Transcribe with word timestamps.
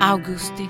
Augusti. 0.00 0.68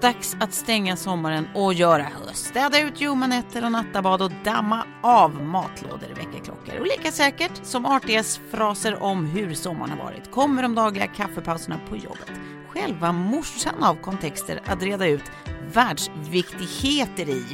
Dags 0.00 0.36
att 0.40 0.54
stänga 0.54 0.96
sommaren 0.96 1.48
och 1.54 1.74
göra 1.74 2.02
höst. 2.02 2.46
Städa 2.46 2.80
ut 2.80 3.00
ljumma 3.00 3.26
nätter 3.26 3.64
och 3.64 3.72
nattabad 3.72 4.22
och 4.22 4.32
damma 4.44 4.86
av 5.02 5.42
matlådor, 5.42 6.08
väckarklockor. 6.16 6.80
Och 6.80 6.86
lika 6.86 7.12
säkert 7.12 7.52
som 7.62 7.86
artigas 7.86 8.40
fraser 8.50 9.02
om 9.02 9.26
hur 9.26 9.54
sommaren 9.54 9.90
har 9.90 9.98
varit 9.98 10.30
kommer 10.30 10.62
de 10.62 10.74
dagliga 10.74 11.06
kaffepauserna 11.06 11.80
på 11.88 11.96
jobbet. 11.96 12.30
Själva 12.68 13.12
morsan 13.12 13.82
av 13.82 13.94
kontexter 13.94 14.60
att 14.66 14.82
reda 14.82 15.06
ut 15.06 15.24
världsviktigheter 15.72 17.28
i. 17.28 17.44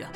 Ja. 0.00 0.06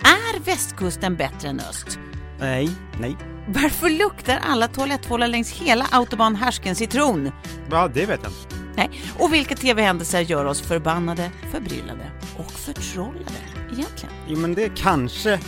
Är 0.00 0.40
västkusten 0.40 1.16
bättre 1.16 1.48
än 1.48 1.60
öst? 1.60 1.98
Nej, 2.40 2.70
nej. 3.00 3.16
Varför 3.48 3.90
luktar 3.90 4.40
alla 4.48 4.68
toaletttvålar 4.68 5.28
längs 5.28 5.52
hela 5.52 5.86
autobahn 5.90 6.36
härsken 6.36 6.74
citron? 6.74 7.32
Ja, 7.70 7.88
det 7.88 8.06
vet 8.06 8.20
jag 8.22 8.32
inte. 8.32 8.55
Nej. 8.76 8.90
Och 9.18 9.32
vilka 9.32 9.54
tv-händelser 9.54 10.20
gör 10.20 10.44
oss 10.44 10.60
förbannade, 10.60 11.30
förbryllade 11.52 12.10
och 12.36 12.52
förtrollade 12.52 13.40
egentligen? 13.72 14.14
Jo, 14.28 14.38
men 14.38 14.54
det 14.54 14.72
kanske 14.76 15.40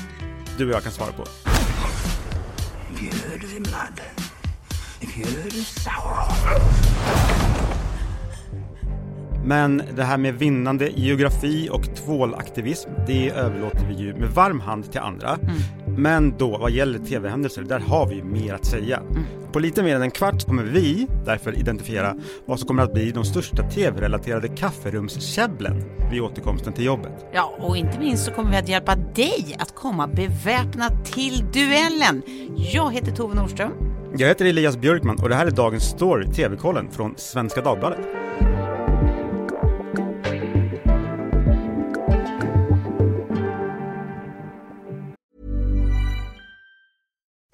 du 0.59 0.67
och 0.67 0.73
jag 0.75 0.83
kan 0.83 0.93
svara 0.93 1.13
på. 1.13 1.25
Men 9.45 9.83
det 9.97 10.05
här 10.05 10.19
med 10.19 10.35
vinnande 10.35 10.91
geografi 10.91 11.69
och 11.73 11.97
tvålaktivism, 11.97 12.91
det 13.07 13.31
överlåter 13.31 13.87
vi 13.89 13.95
ju 13.95 14.15
med 14.15 14.31
varm 14.31 14.61
hand 14.61 14.93
till 14.93 15.01
andra. 15.01 15.35
Mm. 15.35 15.57
Men 15.99 16.39
då, 16.39 16.59
vad 16.59 16.71
gäller 16.71 16.99
tv-händelser, 16.99 17.63
där 17.63 17.79
har 17.79 18.07
vi 18.07 18.23
mer 18.23 18.55
att 18.55 18.65
säga. 18.65 18.97
Mm. 18.97 19.23
På 19.53 19.59
lite 19.59 19.83
mer 19.83 19.97
än 19.97 20.03
en 20.03 20.11
kvart 20.11 20.47
kommer 20.47 20.63
vi 20.63 21.07
därför 21.25 21.59
identifiera 21.59 22.17
vad 22.47 22.59
som 22.59 22.69
kommer 22.69 22.83
att 22.83 22.93
bli 22.93 23.11
de 23.11 23.25
största 23.25 23.71
tv-relaterade 23.71 24.49
kafferumskäbblen 24.49 25.85
vid 26.11 26.23
återkomsten 26.23 26.73
till 26.73 26.85
jobbet. 26.85 27.27
Ja, 27.33 27.55
och 27.61 27.77
inte 27.77 27.99
minst 27.99 28.25
så 28.25 28.31
kommer 28.31 28.51
vi 28.51 28.57
att 28.57 28.69
hjälpa 28.69 28.97
dig 28.97 29.57
att 29.59 29.75
komma 29.75 30.07
beväpnad 30.07 31.05
till 31.05 31.45
duellen. 31.53 32.23
Jag 32.57 32.93
heter 32.93 33.13
Tove 33.13 33.35
Nordström. 33.35 33.73
Jag 34.17 34.29
heter 34.29 34.45
Elias 34.45 34.77
Björkman 34.77 35.19
och 35.23 35.29
det 35.29 35.35
här 35.35 35.47
är 35.47 35.51
dagens 35.51 35.85
story, 35.85 36.27
TV-kollen 36.27 36.91
från 36.91 37.15
Svenska 37.17 37.61
Dagbladet. 37.61 38.28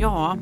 Ja, 0.00 0.36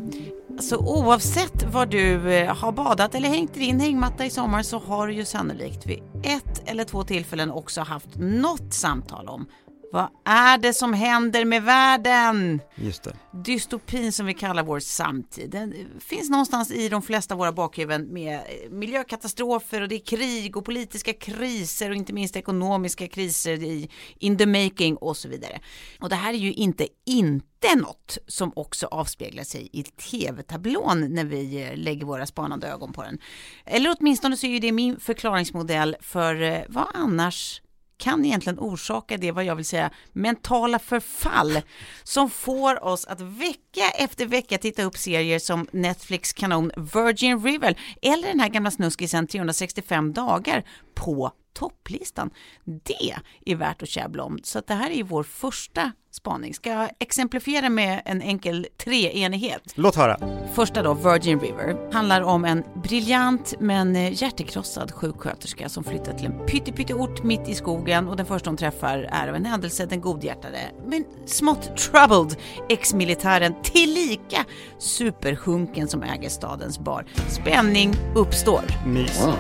så 0.61 0.77
oavsett 0.77 1.63
var 1.73 1.87
du 1.87 2.35
eh, 2.35 2.57
har 2.57 2.73
badat 2.73 3.15
eller 3.15 3.29
hängt 3.29 3.57
i 3.57 3.61
din 3.61 3.81
hängmatta 3.81 4.27
i 4.27 4.31
sommar 4.31 4.63
så 4.63 4.79
har 4.79 5.07
du 5.07 5.15
ju 5.15 5.25
sannolikt 5.25 5.87
vid 5.87 6.03
ett 6.23 6.63
eller 6.67 6.85
två 6.85 7.03
tillfällen 7.03 7.51
också 7.51 7.81
haft 7.81 8.17
något 8.17 8.75
samtal 8.75 9.29
om 9.29 9.47
vad 9.93 10.09
är 10.25 10.59
det 10.59 10.75
som 10.75 10.93
händer 10.93 11.45
med 11.45 11.63
världen? 11.63 12.61
Just 12.75 13.03
det. 13.03 13.17
Dystopin 13.45 14.13
som 14.13 14.27
vi 14.27 14.35
kallar 14.35 14.63
vår 14.63 14.81
samtid, 14.81 15.51
den 15.51 15.75
finns 16.01 16.31
någonstans 16.31 16.71
i 16.71 16.89
de 16.89 17.03
flesta 17.03 17.35
av 17.35 17.39
våra 17.39 17.53
bakhuvuden 17.53 18.13
med 18.13 18.41
miljökatastrofer 18.71 19.81
och 19.83 19.89
det 19.89 19.95
är 19.95 20.07
krig 20.07 20.57
och 20.57 20.65
politiska 20.65 21.13
kriser 21.13 21.91
och 21.91 21.97
inte 21.97 22.13
minst 22.13 22.37
ekonomiska 22.37 23.09
kriser 23.09 23.63
i 23.63 23.91
in 24.19 24.39
the 24.39 24.47
making 24.47 24.97
och 24.97 25.17
så 25.17 25.29
vidare. 25.29 25.61
Och 26.01 26.09
det 26.09 26.17
här 26.17 26.33
är 26.33 26.39
ju 26.39 26.53
inte 26.53 26.89
inte 27.05 27.77
något 27.77 28.19
som 28.27 28.53
också 28.57 28.87
avspeglar 28.87 29.45
sig 29.45 29.69
i 29.73 29.83
tv-tablån 29.83 31.15
när 31.15 31.25
vi 31.25 31.63
eh, 31.63 31.77
lägger 31.77 32.07
våra 32.07 32.27
spanande 32.27 32.69
ögon 32.69 32.93
på 32.93 33.03
den. 33.03 33.19
Eller 33.65 33.97
åtminstone 33.99 34.37
så 34.37 34.47
är 34.47 34.51
ju 34.51 34.59
det 34.59 34.73
min 34.73 35.01
förklaringsmodell 35.01 35.97
för 36.01 36.43
eh, 36.43 36.61
vad 36.69 36.87
annars 36.95 37.63
kan 37.99 38.25
egentligen 38.25 38.59
orsaka 38.59 39.17
det, 39.17 39.33
vad 39.33 39.45
jag 39.45 39.57
vill 39.57 39.65
säga, 39.65 39.91
mentala 40.13 40.79
förfall 40.79 41.61
som 42.03 42.31
får 42.31 42.85
oss 42.85 43.07
att 43.07 43.21
vecka 43.21 43.91
efter 43.99 44.27
vecka 44.27 44.59
titta 44.59 44.83
upp 44.83 44.97
serier 44.97 45.39
som 45.39 45.67
Netflix 45.73 46.33
kanon 46.33 46.73
Virgin 46.77 47.45
River 47.45 47.79
eller 48.03 48.29
den 48.29 48.41
här 48.41 48.49
gamla 48.49 48.71
snuskisen 48.71 49.27
365 49.27 50.13
dagar 50.13 50.65
på 51.05 51.33
topplistan. 51.53 52.31
Det 52.65 53.15
är 53.45 53.57
värt 53.57 53.83
att 53.83 53.89
käbbla 53.89 54.25
om, 54.25 54.39
så 54.43 54.59
att 54.59 54.67
det 54.67 54.75
här 54.75 54.91
är 54.91 54.95
ju 54.95 55.03
vår 55.03 55.23
första 55.23 55.93
spaning. 56.11 56.55
Ska 56.55 56.71
jag 56.71 56.91
exemplifiera 56.99 57.69
med 57.69 58.03
en 58.05 58.23
enkel 58.23 58.67
treenighet? 58.85 59.63
Låt 59.75 59.97
höra. 59.97 60.19
Första 60.55 60.83
då, 60.83 60.95
Virgin 60.95 61.41
River, 61.41 61.93
handlar 61.93 62.23
om 62.23 62.45
en 62.45 62.65
briljant 62.83 63.55
men 63.61 63.97
eh, 63.97 64.23
hjärtekrossad 64.23 64.93
sjuksköterska 64.93 65.69
som 65.69 65.85
flyttar 65.85 66.13
till 66.13 66.27
en 66.27 66.47
pyttepytteort 66.47 67.23
mitt 67.23 67.49
i 67.49 67.55
skogen 67.55 68.09
och 68.09 68.17
den 68.17 68.27
första 68.27 68.51
hon 68.51 68.57
träffar 68.57 69.09
är 69.13 69.29
av 69.29 69.35
en 69.35 69.45
händelse 69.45 69.87
den 69.87 70.01
godhjärtade 70.01 70.59
men 70.87 71.05
smått 71.27 71.77
troubled 71.77 72.37
ex-militären 72.69 73.55
tillika 73.63 74.45
superhunken 74.79 75.89
som 75.89 76.03
äger 76.03 76.29
stadens 76.29 76.79
bar. 76.79 77.07
Spänning 77.29 77.95
uppstår. 78.15 78.63
Mys. 78.87 79.21
Wow, 79.21 79.35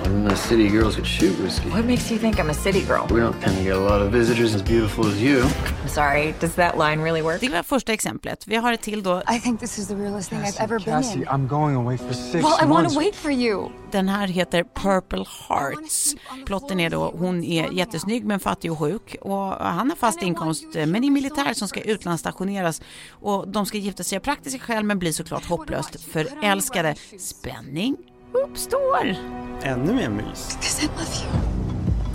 Whiskey. 1.48 1.68
What 1.70 1.84
makes 1.84 2.10
you 2.10 2.20
think 2.20 2.38
I'm 2.38 2.50
a 2.50 2.54
city 2.54 2.80
girl? 2.80 3.06
We 3.10 3.20
don't 3.20 3.40
tend 3.40 3.56
to 3.56 3.64
get 3.64 3.76
a 3.76 3.80
lot 3.80 4.02
of 4.02 4.12
visitors 4.12 4.54
as 4.54 4.62
beautiful 4.62 5.06
as 5.06 5.22
you. 5.22 5.42
I'm 5.82 5.88
sorry, 5.88 6.34
does 6.40 6.54
that 6.54 6.76
line 6.76 7.00
really 7.00 7.22
work? 7.22 7.40
Det 7.40 7.48
var 7.48 7.62
första 7.62 7.92
exemplet. 7.92 8.46
Vi 8.46 8.56
har 8.56 8.72
ett 8.72 8.80
till 8.80 9.02
då. 9.02 9.22
I 9.36 9.40
think 9.40 9.60
this 9.60 9.78
is 9.78 9.88
the 9.88 9.94
realest 9.94 10.30
thing 10.30 10.38
I've 10.38 10.64
ever 10.64 10.78
been 10.78 11.02
Cassie, 11.02 11.20
in. 11.22 11.26
I'm 11.28 11.48
going 11.48 11.76
away 11.76 11.98
for 11.98 12.12
six 12.12 12.44
Well, 12.44 12.58
I 12.62 12.66
want 12.66 12.88
to 12.88 12.98
wait 12.98 13.14
for 13.16 13.30
you. 13.30 13.68
Den 13.90 14.08
här 14.08 14.26
heter 14.26 14.64
Purple 14.74 15.24
Hearts. 15.48 16.14
Plotten 16.46 16.80
är 16.80 16.90
då, 16.90 17.14
hon 17.18 17.44
är 17.44 17.72
jättesnygg 17.72 18.24
men 18.24 18.40
fattig 18.40 18.72
och 18.72 18.78
sjuk 18.78 19.16
och 19.20 19.52
han 19.52 19.90
har 19.90 19.96
fast 19.96 20.22
inkomst 20.22 20.64
men 20.74 21.04
är 21.04 21.10
militär 21.10 21.54
som 21.54 21.68
ska 21.68 21.80
utlandsstationeras 21.80 22.82
och 23.10 23.48
de 23.48 23.66
ska 23.66 23.78
gifta 23.78 24.04
sig 24.04 24.16
av 24.16 24.20
praktiska 24.20 24.58
skäl 24.58 24.84
men 24.84 24.98
blir 24.98 25.12
såklart 25.12 25.44
hopplöst 25.44 26.00
förälskade. 26.00 26.94
Spänning 27.18 27.96
uppstår. 28.32 29.16
Ännu 29.62 29.94
mer 29.94 30.08
mys. 30.08 30.58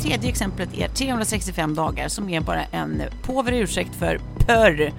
Tredje 0.02 0.30
exemplet 0.30 0.70
är 0.78 0.88
365 0.88 1.76
dagar 1.76 2.08
som 2.08 2.30
är 2.30 2.42
bara 2.42 2.64
en 2.64 3.02
påver 3.24 3.52
ursäkt 3.52 3.96
för 3.96 4.20
pörr 4.38 4.94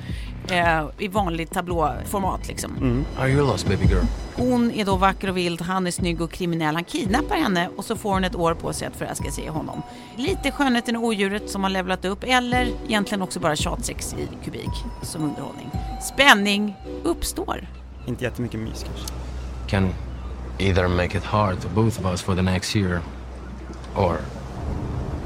eh, 0.51 0.85
i 0.99 1.09
vanligt 1.09 1.53
tablåformat 1.53 2.49
liksom. 2.49 3.05
Are 3.19 3.29
you 3.31 3.47
lost, 3.47 3.67
baby 3.67 3.85
girl? 3.85 4.05
Hon 4.37 4.71
är 4.71 4.85
då 4.85 4.97
vacker 4.97 5.29
och 5.29 5.37
vild, 5.37 5.61
han 5.61 5.87
är 5.87 5.91
snygg 5.91 6.21
och 6.21 6.33
kriminell. 6.33 6.75
Han 6.75 6.85
kidnappar 6.85 7.37
henne 7.37 7.69
och 7.77 7.85
så 7.85 7.97
får 7.97 8.13
hon 8.13 8.25
ett 8.25 8.37
år 8.37 8.55
på 8.55 8.73
sig 8.73 8.89
att 8.89 8.97
förälska 8.97 9.31
sig 9.31 9.45
i 9.45 9.49
honom. 9.49 9.83
Lite 10.17 10.51
skönheten 10.51 10.97
och 10.97 11.05
odjuret 11.05 11.51
som 11.51 11.63
har 11.63 11.71
levlat 11.71 12.05
upp 12.05 12.25
eller 12.25 12.69
egentligen 12.89 13.23
också 13.23 13.41
bara 13.41 13.57
tjatsex 13.57 14.15
i 14.15 14.45
kubik 14.45 14.71
som 15.03 15.23
underhållning. 15.25 15.71
Spänning 16.03 16.77
uppstår. 17.05 17.69
Inte 18.07 18.25
jättemycket 18.25 18.61
mys 18.61 18.85
kanske. 18.85 19.15
Can 19.69 19.89
either 20.59 20.89
make 20.89 21.19
it 21.19 21.25
hard 21.25 21.59
for 21.63 21.69
both 21.69 22.01
of 22.01 22.07
us 22.07 22.23
for 22.23 22.35
the 22.35 22.43
next 22.43 22.77
year, 22.77 23.01
or 23.97 24.19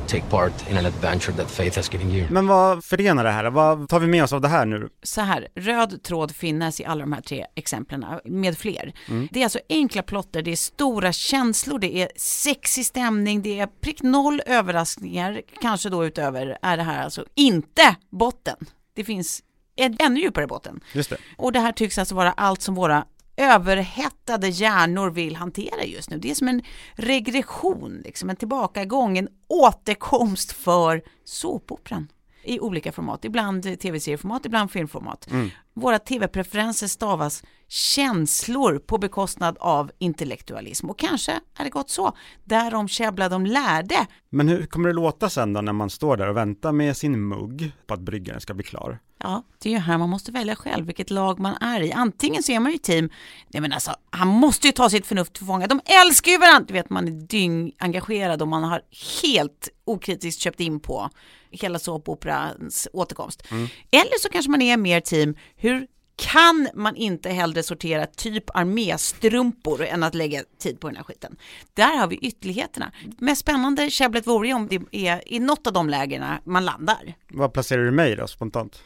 take 0.06 0.28
part 0.30 0.70
in 0.70 0.76
an 0.76 0.86
adventure 0.86 1.32
that 1.36 1.50
faith 1.50 1.76
has 1.76 1.92
given 1.92 2.10
you. 2.10 2.26
Men 2.30 2.46
vad 2.46 2.84
förenar 2.84 3.24
det 3.24 3.30
här? 3.30 3.50
Vad 3.50 3.88
tar 3.88 4.00
vi 4.00 4.06
med 4.06 4.24
oss 4.24 4.32
av 4.32 4.40
det 4.40 4.48
här 4.48 4.66
nu? 4.66 4.88
Så 5.02 5.20
här, 5.20 5.48
röd 5.54 6.02
tråd 6.02 6.36
finns 6.36 6.80
i 6.80 6.84
alla 6.84 7.00
de 7.00 7.12
här 7.12 7.20
tre 7.20 7.46
exemplen 7.54 8.04
med 8.24 8.58
fler. 8.58 8.92
Det 9.30 9.40
är 9.40 9.44
alltså 9.44 9.60
enkla 9.68 10.02
plotter, 10.02 10.42
det 10.42 10.52
är 10.52 10.56
stora 10.56 11.12
känslor, 11.12 11.78
det 11.78 12.02
är 12.02 12.10
sexig 12.16 12.86
stämning, 12.86 13.42
det 13.42 13.60
är 13.60 13.66
prick 13.66 14.02
noll 14.02 14.42
överraskningar, 14.46 15.42
kanske 15.60 15.88
då 15.88 16.06
utöver 16.06 16.58
är 16.62 16.76
det 16.76 16.82
här 16.82 17.04
alltså 17.04 17.24
inte 17.34 17.96
botten. 18.10 18.56
Det 18.94 19.04
finns 19.04 19.42
en 19.76 19.96
ännu 19.98 20.20
djupare 20.20 20.46
botten. 20.46 20.80
Just 20.92 21.10
det. 21.10 21.16
Och 21.36 21.52
det 21.52 21.60
här 21.60 21.72
tycks 21.72 21.98
alltså 21.98 22.14
vara 22.14 22.32
allt 22.32 22.62
som 22.62 22.74
våra 22.74 23.04
överhettade 23.38 24.48
hjärnor 24.48 25.10
vill 25.10 25.36
hantera 25.36 25.84
just 25.84 26.10
nu. 26.10 26.18
Det 26.18 26.30
är 26.30 26.34
som 26.34 26.48
en 26.48 26.62
regression, 26.92 28.02
liksom 28.04 28.30
en 28.30 28.36
tillbakagång, 28.36 29.18
en 29.18 29.28
återkomst 29.48 30.52
för 30.52 31.02
såpoperan 31.24 32.08
i 32.44 32.60
olika 32.60 32.92
format. 32.92 33.24
Ibland 33.24 33.80
tv-serieformat, 33.80 34.46
ibland 34.46 34.70
filmformat. 34.70 35.28
Våra 35.74 35.98
tv-preferenser 35.98 36.86
stavas 36.86 37.42
känslor 37.68 38.78
på 38.78 38.98
bekostnad 38.98 39.56
av 39.60 39.90
intellektualism. 39.98 40.90
Och 40.90 40.98
kanske 40.98 41.32
är 41.58 41.64
det 41.64 41.70
gått 41.70 41.90
så. 41.90 42.16
Därom 42.44 42.88
käbbla 42.88 43.28
de 43.28 43.46
lärde. 43.46 44.06
Men 44.30 44.48
hur 44.48 44.66
kommer 44.66 44.88
det 44.88 44.94
låta 44.94 45.30
sen 45.30 45.52
då 45.52 45.60
när 45.60 45.72
man 45.72 45.90
står 45.90 46.16
där 46.16 46.28
och 46.28 46.36
väntar 46.36 46.72
med 46.72 46.96
sin 46.96 47.28
mugg 47.28 47.72
på 47.86 47.94
att 47.94 48.00
bryggaren 48.00 48.40
ska 48.40 48.54
bli 48.54 48.64
klar? 48.64 48.98
Ja, 49.20 49.42
det 49.58 49.68
är 49.68 49.72
ju 49.72 49.78
här 49.78 49.98
man 49.98 50.08
måste 50.08 50.32
välja 50.32 50.56
själv 50.56 50.86
vilket 50.86 51.10
lag 51.10 51.38
man 51.38 51.54
är 51.60 51.80
i. 51.80 51.92
Antingen 51.92 52.42
så 52.42 52.52
är 52.52 52.60
man 52.60 52.72
ju 52.72 52.78
team, 52.78 53.10
nej 53.48 53.60
men 53.60 53.72
alltså 53.72 53.94
han 54.10 54.28
måste 54.28 54.66
ju 54.66 54.72
ta 54.72 54.90
sitt 54.90 55.06
förnuft 55.06 55.32
till 55.32 55.46
fånga. 55.46 55.66
De 55.66 55.80
älskar 55.84 56.32
ju 56.32 56.38
varandra! 56.38 56.64
Du 56.68 56.74
vet 56.74 56.90
man 56.90 57.08
är 57.08 57.12
dyng 57.12 57.72
engagerad 57.78 58.42
och 58.42 58.48
man 58.48 58.64
har 58.64 58.82
helt 59.22 59.68
okritiskt 59.84 60.40
köpt 60.40 60.60
in 60.60 60.80
på 60.80 61.10
hela 61.50 61.78
såpoperans 61.78 62.88
återkomst. 62.92 63.42
Eller 63.90 64.18
så 64.20 64.28
kanske 64.28 64.50
man 64.50 64.62
är 64.62 64.76
mer 64.76 65.00
team, 65.00 65.36
hur 65.56 65.86
kan 66.18 66.68
man 66.74 66.96
inte 66.96 67.30
hellre 67.30 67.62
sortera 67.62 68.06
typ 68.06 68.44
arméstrumpor 68.54 69.84
än 69.84 70.02
att 70.02 70.14
lägga 70.14 70.42
tid 70.58 70.80
på 70.80 70.88
den 70.88 70.96
här 70.96 71.04
skiten. 71.04 71.36
Där 71.74 71.96
har 71.96 72.06
vi 72.06 72.16
ytterligheterna. 72.16 72.92
Mest 73.18 73.40
spännande 73.40 73.90
käbblet 73.90 74.26
vore 74.26 74.48
ju 74.48 74.54
om 74.54 74.68
det 74.68 74.80
är 74.92 75.32
i 75.32 75.38
något 75.38 75.66
av 75.66 75.72
de 75.72 75.88
lägena 75.88 76.40
man 76.44 76.64
landar. 76.64 77.14
Vad 77.28 77.52
placerar 77.52 77.84
du 77.84 77.90
mig 77.90 78.16
då 78.16 78.26
spontant? 78.26 78.82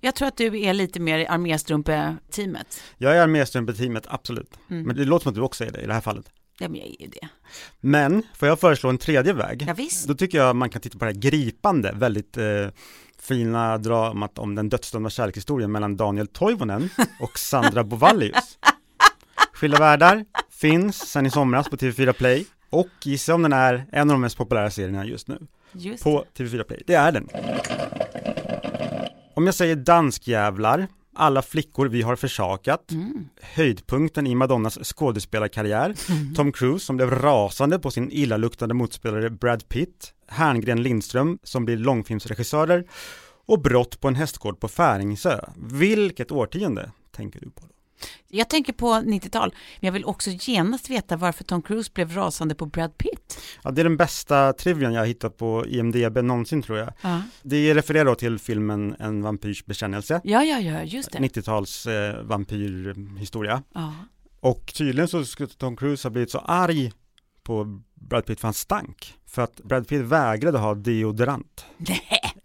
Jag 0.00 0.14
tror 0.14 0.28
att 0.28 0.36
du 0.36 0.60
är 0.60 0.74
lite 0.74 1.00
mer 1.00 1.18
i 1.18 1.26
arméstrumpe-teamet. 1.26 2.82
Jag 2.98 3.16
är 3.16 3.20
arméstrumpeteamet, 3.20 4.06
absolut. 4.08 4.58
Mm. 4.70 4.82
Men 4.82 4.96
det 4.96 5.04
låter 5.04 5.22
som 5.22 5.30
att 5.30 5.34
du 5.36 5.40
också 5.40 5.64
är 5.64 5.70
det 5.70 5.80
i 5.80 5.86
det 5.86 5.94
här 5.94 6.00
fallet. 6.00 6.32
Ja, 6.58 6.68
men 6.68 6.80
jag 6.80 6.88
är 6.88 7.02
ju 7.02 7.06
det. 7.06 7.28
Men, 7.80 8.22
får 8.34 8.48
jag 8.48 8.60
föreslå 8.60 8.90
en 8.90 8.98
tredje 8.98 9.32
väg? 9.32 9.64
Ja, 9.68 9.74
visst. 9.74 10.08
Då 10.08 10.14
tycker 10.14 10.38
jag 10.38 10.56
man 10.56 10.70
kan 10.70 10.82
titta 10.82 10.98
på 10.98 11.04
det 11.04 11.10
här 11.10 11.20
gripande, 11.20 11.92
väldigt 11.92 12.36
eh, 12.36 12.68
fina 13.20 13.78
dramat 13.78 14.38
om 14.38 14.54
den 14.54 14.68
dödsdömda 14.68 15.10
kärlekshistorien 15.10 15.72
mellan 15.72 15.96
Daniel 15.96 16.26
Toivonen 16.26 16.90
och 17.20 17.38
Sandra 17.38 17.84
Bovallius. 17.84 18.58
Skilda 19.52 19.78
världar 19.78 20.24
finns 20.50 20.96
sen 21.10 21.26
i 21.26 21.30
somras 21.30 21.68
på 21.68 21.76
TV4 21.76 22.12
Play 22.12 22.46
och 22.70 22.88
gissa 23.02 23.34
om 23.34 23.42
den 23.42 23.52
är 23.52 23.86
en 23.92 24.10
av 24.10 24.14
de 24.14 24.20
mest 24.20 24.36
populära 24.36 24.70
serierna 24.70 25.04
just 25.04 25.28
nu 25.28 25.38
Just 25.72 26.04
på 26.04 26.24
TV4 26.38 26.62
Play. 26.62 26.82
Det 26.86 26.94
är 26.94 27.12
den. 27.12 27.28
Om 29.34 29.46
jag 29.46 29.54
säger 29.54 29.76
danskjävlar, 29.76 30.86
alla 31.16 31.42
flickor 31.42 31.86
vi 31.86 32.02
har 32.02 32.16
försakat, 32.16 32.92
höjdpunkten 33.40 34.26
i 34.26 34.34
Madonnas 34.34 34.78
skådespelarkarriär, 34.82 35.94
Tom 36.36 36.52
Cruise 36.52 36.86
som 36.86 36.96
blev 36.96 37.10
rasande 37.10 37.78
på 37.78 37.90
sin 37.90 38.10
illaluktande 38.10 38.74
motspelare 38.74 39.30
Brad 39.30 39.68
Pitt, 39.68 40.12
Herngren 40.28 40.82
Lindström 40.82 41.38
som 41.42 41.64
blir 41.64 41.76
långfilmsregissörer 41.76 42.84
och 43.46 43.60
brott 43.60 44.00
på 44.00 44.08
en 44.08 44.14
hästgård 44.14 44.60
på 44.60 44.68
Färingsö. 44.68 45.40
Vilket 45.56 46.32
årtionde 46.32 46.90
tänker 47.12 47.40
du 47.40 47.50
på? 47.50 47.60
Då? 47.60 47.75
Jag 48.28 48.48
tänker 48.48 48.72
på 48.72 48.86
90-tal, 48.86 49.54
men 49.80 49.86
jag 49.86 49.92
vill 49.92 50.04
också 50.04 50.30
genast 50.30 50.90
veta 50.90 51.16
varför 51.16 51.44
Tom 51.44 51.62
Cruise 51.62 51.90
blev 51.94 52.14
rasande 52.14 52.54
på 52.54 52.66
Brad 52.66 52.98
Pitt. 52.98 53.40
Ja, 53.64 53.70
det 53.70 53.82
är 53.82 53.84
den 53.84 53.96
bästa 53.96 54.52
trivian 54.52 54.92
jag 54.92 55.00
har 55.00 55.06
hittat 55.06 55.36
på 55.36 55.66
IMDB 55.66 56.16
någonsin 56.16 56.62
tror 56.62 56.78
jag. 56.78 56.92
Ja, 57.00 57.22
Det 57.42 57.74
refererar 57.74 58.04
då 58.04 58.14
till 58.14 58.38
filmen 58.38 58.96
En 58.98 59.22
vampyrs 59.22 59.64
bekännelse, 59.64 60.20
ja, 60.24 60.44
ja, 60.44 60.58
ja 60.60 60.82
just 60.82 61.12
det. 61.12 61.18
90-tals 61.18 61.86
eh, 61.86 62.22
vampyrhistoria. 62.22 63.62
Ja. 63.74 63.94
Och 64.40 64.72
tydligen 64.74 65.08
så 65.08 65.24
skulle 65.24 65.48
Tom 65.48 65.76
Cruise 65.76 66.08
ha 66.08 66.10
blivit 66.10 66.30
så 66.30 66.38
arg 66.38 66.92
på 67.42 67.80
Brad 67.94 68.26
Pitt 68.26 68.40
för 68.40 68.48
han 68.48 68.54
stank. 68.54 69.14
För 69.26 69.42
att 69.42 69.56
Brad 69.56 69.88
Pitt 69.88 70.00
vägrade 70.00 70.58
ha 70.58 70.74
deodorant. 70.74 71.64
Nej. 71.76 72.00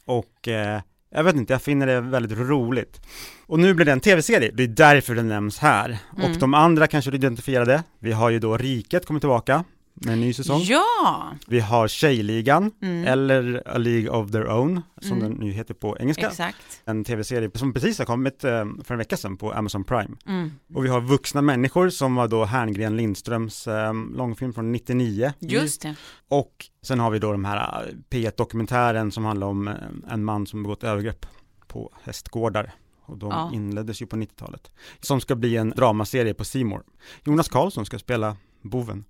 Och 0.06 0.48
eh, 0.48 0.81
jag 1.13 1.24
vet 1.24 1.36
inte, 1.36 1.54
jag 1.54 1.62
finner 1.62 1.88
det 1.88 2.02
väldigt 2.02 2.38
roligt. 2.38 3.02
Och 3.46 3.60
nu 3.60 3.74
blir 3.74 3.86
det 3.86 3.92
en 3.92 4.00
tv-serie, 4.00 4.52
det 4.54 4.63
är 4.63 4.68
därför 4.68 5.16
den 5.16 5.28
nämns 5.28 5.60
här. 5.60 5.98
Mm. 6.18 6.31
Och 6.31 6.38
de 6.38 6.54
andra 6.54 6.88
kanske 6.88 7.12
du 7.12 7.18
identifierade. 7.18 7.84
Vi 8.00 8.12
har 8.12 8.30
ju 8.30 8.40
då 8.40 8.58
Riket 8.58 9.06
kommer 9.06 9.19
tillbaka 9.19 9.63
med 9.94 10.14
en 10.14 10.22
ny 10.22 10.34
säsong. 10.34 10.62
Ja, 10.64 11.32
Vi 11.48 11.60
har 11.60 11.88
Tjejligan, 11.88 12.72
Mm. 12.82 13.08
eller 13.08 13.64
A 13.66 13.78
League 13.78 14.10
of 14.10 14.32
Their 14.32 14.48
Own, 14.50 14.82
som 15.02 15.20
den 15.20 15.32
nu 15.32 15.52
heter 15.52 15.74
på 15.74 15.98
engelska. 16.00 16.28
exakt. 16.28 16.82
En 16.86 17.04
tv-serie 17.04 17.52
som 17.56 17.74
precis 17.74 18.00
har 18.00 18.06
kommit 18.06 18.44
eh, 18.44 18.66
för 18.84 18.94
en 18.94 18.98
vecka 18.98 19.18
sedan 19.18 19.38
på 19.38 19.52
Amazon 19.54 19.84
Prime. 19.84 20.16
Mm. 20.28 20.52
Och 20.74 20.86
vi 20.86 20.90
har 20.90 21.02
Vuxna 21.02 21.42
människor 21.42 21.90
som 21.90 22.16
var 22.16 22.28
då 22.28 22.46
Herngren 22.46 22.98
Lindströms 22.98 23.68
eh, 23.68 23.94
långfilm 24.16 24.54
från 24.54 24.72
99. 24.72 25.34
Just 25.40 25.82
det. 25.82 25.96
Och 26.28 26.66
sen 26.82 27.00
har 27.00 27.12
vi 27.12 27.20
då 27.20 27.32
de 27.32 27.46
här 27.46 27.88
eh, 27.88 27.94
P1-dokumentären 28.10 29.12
som 29.12 29.26
handlar 29.26 29.48
om 29.48 29.70
en 30.10 30.24
man 30.24 30.48
som 30.48 30.64
begått 30.64 30.84
övergrepp 30.84 31.26
på 31.68 31.92
hästgårdar. 32.04 32.72
Och 33.06 33.18
de 33.18 33.30
Ja. 33.30 33.50
inleddes 33.54 34.02
ju 34.02 34.06
på 34.06 34.16
90-talet. 34.16 34.72
Som 35.00 35.22
ska 35.22 35.36
bli 35.36 35.58
en 35.58 35.70
dramaserie 35.70 36.34
på 36.34 36.46
Simor. 36.46 36.84
Jonas 37.26 37.50
Karlsson 37.50 37.86
ska 37.86 38.00
spela 38.00 38.36
boven. 38.62 39.06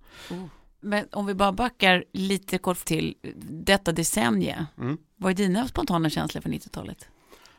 Men 0.82 1.04
om 1.12 1.26
vi 1.26 1.34
bara 1.34 1.52
backar 1.52 2.04
lite 2.12 2.58
kort 2.58 2.84
till 2.84 3.14
detta 3.50 3.92
decennie. 3.92 4.66
Mm. 4.80 4.96
Vad 5.16 5.30
är 5.30 5.34
dina 5.36 5.68
spontana 5.68 6.10
känslor 6.10 6.42
för 6.42 6.48
90-talet? 6.50 7.08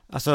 Alltså, 0.09 0.31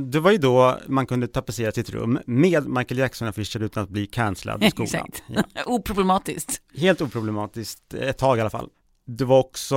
det 0.00 0.20
var 0.20 0.30
ju 0.30 0.38
då 0.38 0.78
man 0.88 1.06
kunde 1.06 1.26
tapetsera 1.28 1.72
sitt 1.72 1.90
rum 1.90 2.18
med 2.26 2.68
Michael 2.68 2.98
Jackson-affischer 2.98 3.62
utan 3.62 3.82
att 3.82 3.88
bli 3.90 4.06
cancellad 4.06 4.64
i 4.64 4.70
skolan. 4.70 4.84
Exakt. 4.86 5.22
Ja. 5.26 5.42
Oproblematiskt. 5.66 6.62
Helt 6.76 7.00
oproblematiskt, 7.00 7.94
ett 7.94 8.18
tag 8.18 8.38
i 8.38 8.40
alla 8.40 8.50
fall. 8.50 8.68
Det 9.10 9.24
var 9.24 9.38
också 9.38 9.76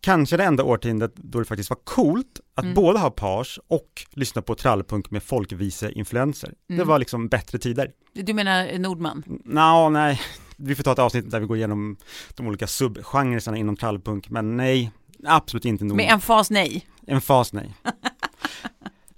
kanske 0.00 0.36
det 0.36 0.44
enda 0.44 0.64
årtiondet 0.64 1.12
då 1.16 1.38
det 1.38 1.44
faktiskt 1.44 1.70
var 1.70 1.78
coolt 1.84 2.40
att 2.54 2.64
Mm. 2.64 2.74
både 2.74 2.98
ha 2.98 3.10
page 3.10 3.60
och 3.68 4.06
lyssna 4.10 4.42
på 4.42 4.54
trallpunk 4.54 5.10
med 5.10 5.22
folkvise-influenser. 5.22 6.54
Det 6.68 6.74
Mm. 6.74 6.88
var 6.88 6.98
liksom 6.98 7.28
bättre 7.28 7.58
tider. 7.58 7.90
Du 8.12 8.34
menar 8.34 8.78
Nordman? 8.78 9.22
Nå, 9.44 9.88
nej, 9.88 10.20
vi 10.56 10.74
får 10.74 10.82
ta 10.82 10.92
ett 10.92 10.98
avsnitt 10.98 11.30
där 11.30 11.40
vi 11.40 11.46
går 11.46 11.56
igenom 11.56 11.96
de 12.34 12.46
olika 12.46 12.66
subgenrerna 12.66 13.56
inom 13.56 13.76
trallpunk, 13.76 14.30
men 14.30 14.56
nej, 14.56 14.90
absolut 15.26 15.64
inte 15.64 15.84
nog. 15.84 15.96
Med 15.96 16.12
en 16.12 16.20
fas 16.20 16.50
nej. 16.50 16.86
En 17.06 17.20
fas 17.20 17.52
nej. 17.52 17.74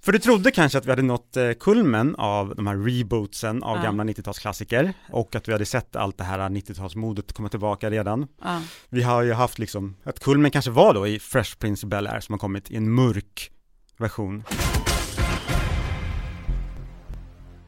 För 0.00 0.12
du 0.12 0.18
trodde 0.18 0.50
kanske 0.50 0.78
att 0.78 0.86
vi 0.86 0.90
hade 0.90 1.02
nått 1.02 1.36
eh, 1.36 1.50
kulmen 1.60 2.14
av 2.16 2.54
de 2.56 2.66
här 2.66 2.76
rebootsen 2.76 3.62
av 3.62 3.76
Ja. 3.76 3.82
gamla 3.82 4.04
90-talsklassiker 4.04 4.92
och 5.10 5.34
att 5.36 5.48
vi 5.48 5.52
hade 5.52 5.66
sett 5.66 5.96
allt 5.96 6.18
det 6.18 6.24
här 6.24 6.38
90-talsmodet 6.38 7.32
komma 7.32 7.48
tillbaka 7.48 7.90
redan. 7.90 8.26
Ja. 8.42 8.60
Vi 8.88 9.02
har 9.02 9.22
ju 9.22 9.32
haft 9.32 9.58
liksom, 9.58 9.96
att 10.04 10.20
kulmen 10.20 10.50
kanske 10.50 10.70
var 10.70 10.94
då 10.94 11.06
i 11.06 11.18
Fresh 11.18 11.56
Prince 11.58 11.86
of 11.86 11.90
Bel-Air 11.90 12.20
som 12.20 12.32
har 12.32 12.38
kommit 12.38 12.70
i 12.70 12.76
en 12.76 12.94
mörk 12.94 13.50
version. 13.98 14.44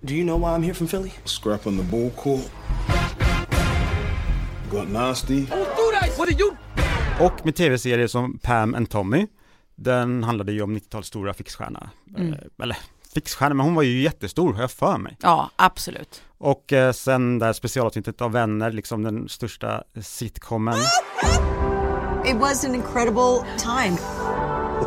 Do 0.01 0.15
you 0.15 0.23
know 0.25 0.39
why 0.41 0.47
I'm 0.47 0.63
here 0.63 0.75
from 0.75 0.87
Philly? 0.87 1.11
Scrapping 1.25 1.77
the 1.79 1.85
bull 1.85 2.11
court. 2.11 2.51
Got 4.71 4.91
nasty. 4.91 5.47
Och 7.21 7.47
med 7.47 7.57
tv-serier 7.57 8.07
som 8.07 8.39
Pam 8.39 8.75
and 8.75 8.91
Tommy, 8.91 9.27
den 9.77 10.25
handlade 10.25 10.53
ju 10.53 10.63
om 10.63 10.77
90-talets 10.77 11.09
stora 11.09 11.35
fixstjärna. 11.35 11.91
Mm. 12.17 12.33
Eh, 12.33 12.39
eller 12.63 12.77
fixstjärna, 13.15 13.55
men 13.55 13.67
hon 13.67 13.75
var 13.75 13.83
ju 13.83 14.03
jättestor 14.03 14.53
har 14.53 14.61
jag 14.61 14.71
för 14.71 14.99
mig. 14.99 15.17
ja, 15.23 15.51
absolut. 15.57 16.23
Och 16.39 16.73
eh, 16.73 16.93
sen 16.93 17.39
det 17.39 17.47
här 17.47 17.53
specialavsnittet 17.53 18.21
av 18.21 18.33
Vänner, 18.33 18.73
liksom 18.73 19.03
den 19.03 19.29
största 19.29 19.83
sitcomen. 20.01 20.79
It 22.27 22.37
was 22.37 22.65
an 22.65 22.75
incredible 22.75 23.45
time. 23.59 23.97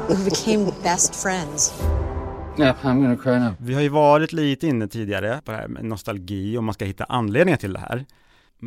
We 0.09 0.29
became 0.29 0.71
best 0.83 1.15
friends. 1.15 1.73
Yeah, 2.57 2.75
I'm 2.85 3.01
gonna 3.01 3.17
cry 3.17 3.39
now. 3.39 3.53
Vi 3.59 3.73
har 3.73 3.81
ju 3.81 3.89
varit 3.89 4.33
lite 4.33 4.67
inne 4.67 4.87
tidigare 4.87 5.41
på 5.45 5.51
det 5.51 5.57
här 5.57 5.67
med 5.67 5.85
nostalgi 5.85 6.57
och 6.57 6.63
man 6.63 6.73
ska 6.73 6.85
hitta 6.85 7.03
anledningar 7.03 7.57
till 7.57 7.73
det 7.73 7.79
här. 7.79 8.05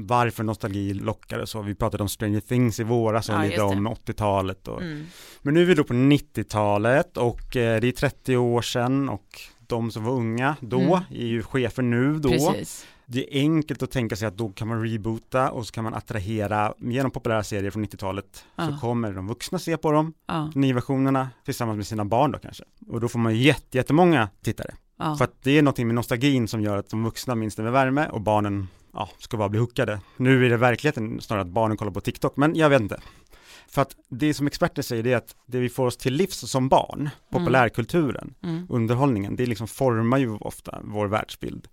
Varför 0.04 0.44
nostalgi 0.44 0.94
lockar 0.94 1.38
och 1.38 1.48
så. 1.48 1.62
Vi 1.62 1.74
pratade 1.74 2.02
om 2.02 2.08
Stranger 2.08 2.40
Things 2.40 2.80
i 2.80 2.82
våras 2.84 3.28
och 3.28 3.34
Ja, 3.34 3.42
lite 3.42 3.62
om 3.62 3.88
80-talet. 3.88 4.68
Och... 4.68 4.82
Mm. 4.82 5.06
Men 5.42 5.54
nu 5.54 5.62
är 5.62 5.66
vi 5.66 5.74
då 5.74 5.84
på 5.84 5.92
90-talet 5.94 7.16
och 7.16 7.56
eh, 7.56 7.80
det 7.80 7.88
är 7.88 7.92
30 7.92 8.36
år 8.36 8.62
sedan 8.62 9.08
och 9.08 9.40
de 9.66 9.90
som 9.90 10.04
var 10.04 10.12
unga 10.12 10.56
då 10.60 10.80
Mm. 10.80 11.00
är 11.10 11.26
ju 11.26 11.42
chefer 11.42 11.82
nu 11.82 12.18
då. 12.18 12.28
Precis. 12.28 12.86
Det 13.06 13.36
är 13.36 13.40
enkelt 13.40 13.82
att 13.82 13.90
tänka 13.90 14.16
sig 14.16 14.28
att 14.28 14.36
då 14.36 14.48
kan 14.48 14.68
man 14.68 14.82
reboota 14.88 15.50
och 15.50 15.66
så 15.66 15.72
kan 15.72 15.84
man 15.84 15.94
attrahera 15.94 16.74
genom 16.78 17.10
populära 17.10 17.42
serier 17.44 17.70
från 17.70 17.84
90-talet 17.84 18.44
Ja. 18.56 18.66
så 18.70 18.78
kommer 18.80 19.12
de 19.12 19.26
vuxna 19.26 19.58
se 19.58 19.76
på 19.76 19.92
dem, 19.92 20.12
Ja, 20.26 20.50
nyversionerna 20.54 21.30
tillsammans 21.44 21.76
med 21.76 21.86
sina 21.86 22.04
barn 22.04 22.30
då 22.32 22.38
kanske. 22.38 22.64
Och 22.88 23.00
då 23.00 23.08
får 23.08 23.18
man 23.18 23.36
jätte, 23.36 23.76
jättemånga 23.78 24.28
tittare. 24.42 24.74
ja. 24.98 25.16
För 25.16 25.24
att 25.24 25.42
det 25.42 25.58
är 25.58 25.62
någonting 25.62 25.86
med 25.86 25.94
nostalgin 25.94 26.48
som 26.48 26.60
gör 26.60 26.76
att 26.76 26.90
de 26.90 27.04
vuxna 27.04 27.34
minns 27.34 27.54
det 27.54 27.62
med 27.62 27.72
värme 27.72 28.08
och 28.08 28.20
barnen, 28.20 28.68
ja, 28.96 29.08
ska 29.18 29.36
bara 29.36 29.48
bli 29.48 29.60
hookade. 29.60 30.00
Nu 30.16 30.46
är 30.46 30.50
det 30.50 30.56
verkligheten 30.56 31.20
snarare 31.20 31.42
att 31.42 31.48
barnen 31.48 31.76
kollar 31.76 31.92
på 31.92 32.00
TikTok, 32.00 32.36
men 32.36 32.54
jag 32.56 32.68
vet 32.70 32.80
inte. 32.82 33.00
För 33.68 33.82
att 33.82 33.96
det 34.08 34.34
som 34.34 34.46
experter 34.46 34.82
säger 34.82 35.02
det 35.02 35.12
är 35.12 35.16
att 35.16 35.36
det 35.46 35.58
vi 35.58 35.68
får 35.68 35.86
oss 35.86 35.96
till 35.96 36.14
livs 36.14 36.50
som 36.50 36.68
barn, 36.68 37.10
populärkulturen, 37.30 38.34
Mm. 38.42 38.66
underhållningen, 38.70 39.36
det 39.36 39.46
liksom 39.46 39.68
formar 39.68 40.18
ju 40.18 40.36
ofta 40.36 40.80
vår 40.84 41.06
världsbild. 41.06 41.68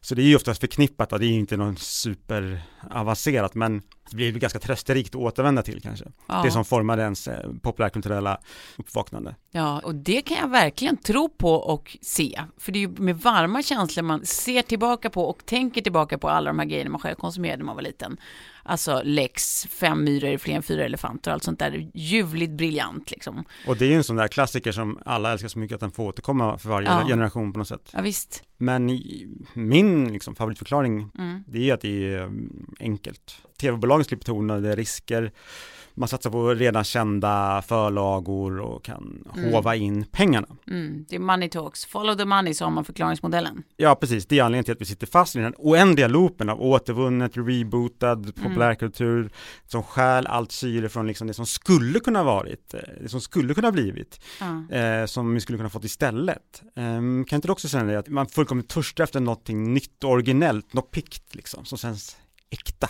Så 0.00 0.14
det 0.14 0.22
är 0.22 0.26
ju 0.26 0.36
oftast 0.36 0.60
förknippat, 0.60 1.12
och 1.12 1.18
det 1.18 1.26
är 1.26 1.30
inte 1.30 1.56
något 1.56 1.78
superavancerat, 1.78 3.54
men 3.54 3.82
det 4.10 4.16
blir 4.16 4.32
ganska 4.32 4.58
trösterikt 4.58 5.14
att 5.14 5.20
återvända 5.20 5.62
till 5.62 5.80
kanske. 5.82 6.04
Ja. 6.26 6.42
Det 6.42 6.50
som 6.50 6.64
formade 6.64 7.02
ens 7.02 7.28
eh, 7.28 7.50
populärkulturella 7.62 8.40
uppvaknande. 8.76 9.34
Ja, 9.50 9.80
och 9.84 9.94
det 9.94 10.22
kan 10.22 10.36
jag 10.36 10.48
verkligen 10.50 10.96
tro 10.96 11.28
på 11.28 11.52
och 11.54 11.96
se. 12.02 12.40
För 12.58 12.72
det 12.72 12.78
är 12.78 12.80
ju 12.80 12.88
med 12.88 13.18
varma 13.20 13.62
känslor 13.62 14.02
man 14.04 14.26
ser 14.26 14.62
tillbaka 14.62 15.10
på 15.10 15.22
och 15.24 15.46
tänker 15.46 15.80
tillbaka 15.82 16.18
på 16.18 16.28
alla 16.28 16.50
de 16.50 16.58
här 16.58 16.66
grejerna 16.66 16.90
man 16.90 17.00
själv 17.00 17.14
konsumerade 17.14 17.56
när 17.58 17.64
man 17.64 17.74
var 17.76 17.82
liten. 17.82 18.16
Alltså 18.62 19.02
Lex, 19.04 19.66
Fem 19.66 20.04
myror, 20.04 20.38
fler 20.38 20.54
än 20.54 20.62
fyra 20.62 20.84
elefanter 20.84 21.30
och 21.30 21.32
allt 21.32 21.42
sånt 21.42 21.58
där 21.58 21.90
ljuvligt 21.94 22.50
briljant 22.52 23.10
liksom. 23.10 23.44
Och 23.66 23.76
det 23.76 23.84
är 23.84 23.88
ju 23.88 23.94
en 23.94 24.04
sån 24.04 24.16
där 24.16 24.28
klassiker 24.28 24.72
som 24.72 24.98
alla 25.04 25.32
älskar 25.32 25.48
så 25.48 25.58
mycket 25.58 25.74
att 25.74 25.80
den 25.80 25.90
får 25.90 26.04
återkomma 26.04 26.58
för 26.58 26.68
varje 26.68 26.88
Ja. 26.88 27.04
generation 27.06 27.52
på 27.52 27.58
något 27.58 27.68
sätt. 27.68 27.90
Ja, 27.92 28.00
visst. 28.00 28.42
Men 28.56 29.00
min 29.54 30.12
liksom, 30.12 30.34
favoritförklaring, 30.34 31.10
Mm. 31.18 31.44
det 31.46 31.70
är 31.70 31.74
att 31.74 31.80
det 31.80 32.14
är 32.14 32.22
mm, 32.22 32.66
enkelt. 32.80 33.38
Tv-bolagen 33.60 34.04
slipper 34.04 34.32
onödiga 34.32 34.76
risker, 34.76 35.32
man 35.94 36.08
satsar 36.08 36.30
på 36.30 36.54
redan 36.54 36.84
kända 36.84 37.62
förlagor 37.66 38.60
och 38.60 38.84
kan 38.84 39.24
Mm. 39.34 39.52
hova 39.52 39.76
in 39.76 40.04
pengarna. 40.04 40.46
Mm, 40.70 41.04
det 41.08 41.16
är 41.16 41.20
money 41.20 41.48
talks, 41.48 41.86
follow 41.86 42.14
the 42.16 42.24
money 42.24 42.54
har 42.60 42.70
man 42.70 42.84
förklaringsmodellen. 42.84 43.62
Ja, 43.76 43.94
precis. 43.94 44.26
Det 44.26 44.38
är 44.38 44.42
anledningen 44.42 44.64
till 44.64 44.72
att 44.72 44.80
vi 44.80 44.84
sitter 44.84 45.06
fast 45.06 45.36
i 45.36 45.38
den 45.38 45.54
oändliga 45.58 46.08
loopen 46.08 46.48
av 46.48 46.62
återvunnet, 46.62 47.32
rebootad 47.36 48.12
Mm. 48.18 48.32
populärkultur 48.32 49.30
som 49.66 49.82
stjäl 49.82 50.26
allt 50.26 50.52
syre 50.52 50.88
från 50.88 51.06
liksom 51.06 51.26
det 51.26 51.34
som 51.34 51.46
skulle 51.46 52.00
kunna 52.00 52.22
varit, 52.24 52.74
eh, 52.74 52.80
det 53.02 53.08
som 53.08 53.20
skulle 53.20 53.54
kunna 53.54 53.72
blivit, 53.72 54.20
Ja. 54.40 54.76
eh, 54.76 55.06
som 55.06 55.34
vi 55.34 55.40
skulle 55.40 55.58
kunna 55.58 55.70
fått 55.70 55.84
istället. 55.84 56.62
Um, 56.76 57.24
kan 57.24 57.36
inte 57.36 57.48
du 57.48 57.52
också 57.52 57.68
säga 57.68 57.84
det 57.84 57.98
att 57.98 58.08
man 58.08 58.26
fullkomligt 58.26 58.68
törstar 58.68 59.04
efter 59.04 59.20
någonting 59.20 59.74
nytt 59.74 60.04
och 60.04 60.10
originellt, 60.10 60.72
något 60.72 60.90
pikt 60.90 61.34
liksom, 61.34 61.64
som 61.64 61.78
känns 61.78 62.16
äkta? 62.50 62.88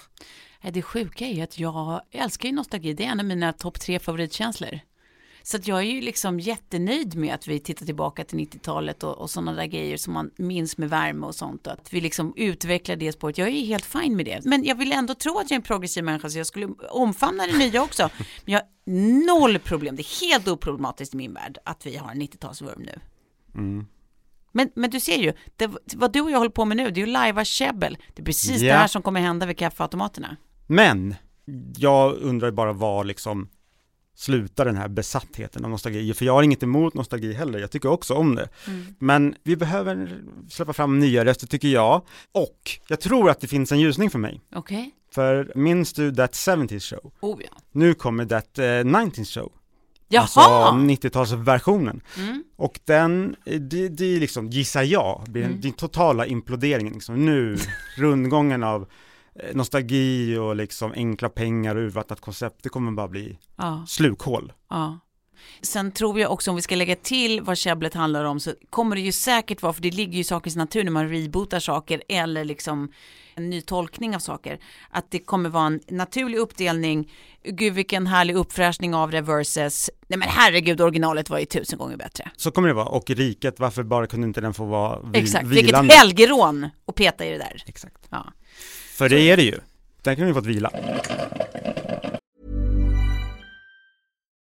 Nej, 0.61 0.73
Det 0.73 0.83
sjuka 0.83 1.27
är 1.27 1.33
ju 1.35 1.41
att 1.41 1.59
jag 1.59 2.00
älskar 2.11 2.49
ju 2.49 2.55
nostalgi, 2.55 2.95
det 2.95 3.05
är 3.05 3.09
en 3.09 3.21
av 3.21 3.27
mina 3.27 3.53
topp 3.53 3.81
tre 3.81 3.99
favoritkänslor. 3.99 4.81
Så 5.43 5.57
att 5.57 5.69
jag 5.69 5.79
är 5.79 5.83
ju 5.83 6.00
liksom 6.00 6.41
jättenöjd 6.41 7.15
med 7.15 7.35
att 7.35 7.47
vi 7.47 7.61
tittar 7.61 7.87
tillbaka 7.87 8.25
till 8.25 8.38
90-talet 8.38 9.03
och, 9.03 9.19
och 9.19 9.31
sådana 9.31 9.53
där 9.53 9.67
grejer 9.67 9.97
som 9.97 10.12
man 10.12 10.31
minns 10.37 10.79
med 10.79 10.91
värme 10.91 11.27
och 11.27 11.35
sånt. 11.35 11.67
Och 11.67 11.73
att 11.73 11.93
vi 11.93 12.00
liksom 12.00 12.33
utvecklar 12.37 12.97
det 12.97 13.12
spåret. 13.12 13.38
Jag 13.38 13.49
är 13.49 13.67
helt 13.67 13.85
fin 13.85 14.17
med 14.17 14.27
det. 14.27 14.45
Men 14.45 14.65
jag 14.65 14.75
vill 14.75 14.93
ändå 14.93 15.15
tro 15.15 15.38
att 15.38 15.50
jag 15.50 15.50
är 15.50 15.57
en 15.57 15.62
progressiv 15.62 16.05
människa 16.05 16.31
så 16.31 16.38
jag 16.38 16.47
skulle 16.47 16.67
omfamna 16.91 17.47
det 17.47 17.59
nya 17.59 17.83
också. 17.83 18.03
Men 18.45 18.53
jag 18.53 18.61
har 18.61 19.27
noll 19.27 19.59
problem, 19.59 19.97
det 19.97 20.03
är 20.03 20.21
helt 20.31 20.49
oproblematiskt 20.49 21.15
i 21.15 21.17
min 21.17 21.35
värld 21.35 21.59
att 21.65 21.87
vi 21.87 21.97
har 21.97 22.11
en 22.11 22.23
90-talsvurm 22.23 22.79
nu. 22.87 23.00
Mm. 23.55 23.87
Men, 24.53 24.71
men 24.75 24.91
du 24.91 25.00
ser 25.00 25.19
ju, 25.19 25.33
det, 25.57 25.71
vad 25.97 26.12
du 26.12 26.21
och 26.21 26.31
jag 26.31 26.38
håller 26.38 26.50
på 26.50 26.65
med 26.65 26.77
nu, 26.77 26.91
det 26.91 27.00
är 27.00 27.07
ju 27.07 27.12
lajva 27.12 27.45
käbbel. 27.45 27.99
Det 28.15 28.23
är 28.23 28.27
precis 28.27 28.62
Ja. 28.62 28.73
det 28.73 28.79
här 28.79 28.87
som 28.87 29.03
kommer 29.03 29.21
hända 29.21 29.47
vid 29.47 29.59
kaffeautomaterna. 29.59 30.37
Men, 30.70 31.14
jag 31.76 32.16
undrar 32.16 32.50
bara 32.50 32.72
var 32.72 33.04
liksom 33.04 33.48
slutar 34.14 34.64
den 34.64 34.76
här 34.76 34.88
besattheten 34.88 35.64
av 35.64 35.70
nostalgi, 35.70 36.14
för 36.14 36.25
jag 36.25 36.32
har 36.32 36.42
inget 36.42 36.62
emot 36.62 36.94
nostalgi 36.94 37.32
heller, 37.32 37.58
jag 37.58 37.70
tycker 37.70 37.88
också 37.88 38.14
om 38.14 38.34
det. 38.34 38.48
Mm. 38.66 38.94
Men 38.98 39.34
vi 39.42 39.56
behöver 39.56 40.22
släppa 40.50 40.72
fram 40.72 40.98
nya 40.98 41.25
röster 41.25 41.46
tycker 41.46 41.68
jag, 41.68 42.02
och 42.32 42.70
jag 42.88 43.00
tror 43.00 43.30
att 43.30 43.40
det 43.40 43.46
finns 43.46 43.72
en 43.72 43.80
ljusning 43.80 44.10
för 44.10 44.18
mig. 44.18 44.40
Okej? 44.54 44.90
För 45.14 45.52
minns 45.54 45.92
du 45.92 46.14
That 46.14 46.32
70s 46.32 46.80
Show? 46.80 47.12
Oh 47.20 47.40
ja. 47.44 47.58
Nu 47.72 47.94
kommer 47.94 48.26
That 48.26 48.58
eh, 48.58 48.62
90s 48.62 49.25
Show. 49.34 49.52
Jaha! 50.08 50.22
Alltså 50.22 50.40
90-talsversionen. 50.40 52.00
Mm. 52.16 52.44
Och 52.56 52.80
den, 52.84 53.37
eh, 53.44 53.60
det, 53.60 53.88
det 53.88 54.04
är 54.16 54.20
liksom, 54.20 54.50
gissar 54.50 54.82
jag, 54.82 55.25
blir 55.28 55.44
Mm. 55.44 55.60
den, 55.60 55.72
totala 55.72 56.26
imploderingen 56.26 56.92
liksom. 56.92 57.26
Nu, 57.26 57.58
rundgången 57.96 58.62
av 58.62 58.88
nostalgi 59.52 60.37
och 60.37 60.57
liksom 60.57 60.92
enkla 60.92 61.28
pengar 61.28 61.76
och 61.76 61.83
urvattnat 61.83 62.21
koncept, 62.21 62.62
det 62.62 62.68
kommer 62.68 62.92
bara 62.92 63.09
bli 63.09 63.38
Ja, 63.57 63.85
slukhål. 63.88 64.52
ja. 64.71 64.99
Sen 65.62 65.92
tror 65.92 66.21
jag 66.21 66.33
också 66.33 66.50
om 66.50 66.57
vi 66.57 66.62
ska 66.62 66.76
lägga 66.76 66.97
till 66.97 67.40
vad 67.42 67.59
käbblet 67.59 67.95
handlar 67.95 68.25
om 68.25 68.40
så 68.40 68.52
kommer 68.71 68.97
det 68.97 69.02
ju 69.02 69.12
säkert 69.12 69.62
vara, 69.62 69.73
för 69.73 69.83
det 69.83 69.90
ligger 69.90 70.12
ju 70.12 70.21
i 70.21 70.25
sakens 70.25 70.57
natur 70.57 70.85
när 70.85 70.90
man 70.90 71.09
rebootar 71.09 71.61
saker 71.61 72.02
eller 72.09 72.45
liksom 72.45 72.92
en 73.35 73.50
ny 73.50 73.61
tolkning 73.61 74.14
av 74.16 74.18
saker, 74.18 74.59
att 74.90 75.11
det 75.11 75.18
kommer 75.18 75.49
vara 75.50 75.66
en 75.66 75.80
naturlig 75.88 76.38
uppdelning, 76.38 77.12
gud 77.45 77.73
vilken 77.75 78.07
härlig 78.07 78.37
uppfräschning 78.37 78.95
av 78.95 79.11
det 79.11 79.21
versus, 79.21 79.90
nej 80.09 80.18
men 80.18 80.28
herregud 80.28 80.80
originalet 80.80 81.30
var 81.30 81.38
ju 81.38 81.45
tusen 81.45 81.78
gånger 81.78 81.97
bättre. 81.97 82.30
Så 82.37 82.50
kommer 82.50 82.68
det 82.68 82.75
vara, 82.75 82.87
och 82.88 83.11
riket, 83.11 83.61
varför 83.61 83.83
bara 83.83 84.07
kunde 84.07 84.26
inte 84.26 84.40
den 84.40 84.54
få 84.54 84.64
vara 84.64 84.99
vil- 85.00 85.16
Exakt, 85.23 85.47
vilande? 85.47 85.80
vilket 85.83 85.99
helgerån 85.99 86.68
att 86.87 86.95
peta 86.95 87.26
i 87.26 87.30
det 87.30 87.38
där. 87.38 87.62
Exakt. 87.66 88.07
Ja. 88.11 88.26
För 88.99 89.09
det 89.09 89.31
är 89.31 89.37
det 89.37 89.43
ju. 89.43 89.59
Den 90.02 90.17
kan 90.17 90.28
ju 90.28 90.35
fått 90.35 90.47
vila. 90.47 90.71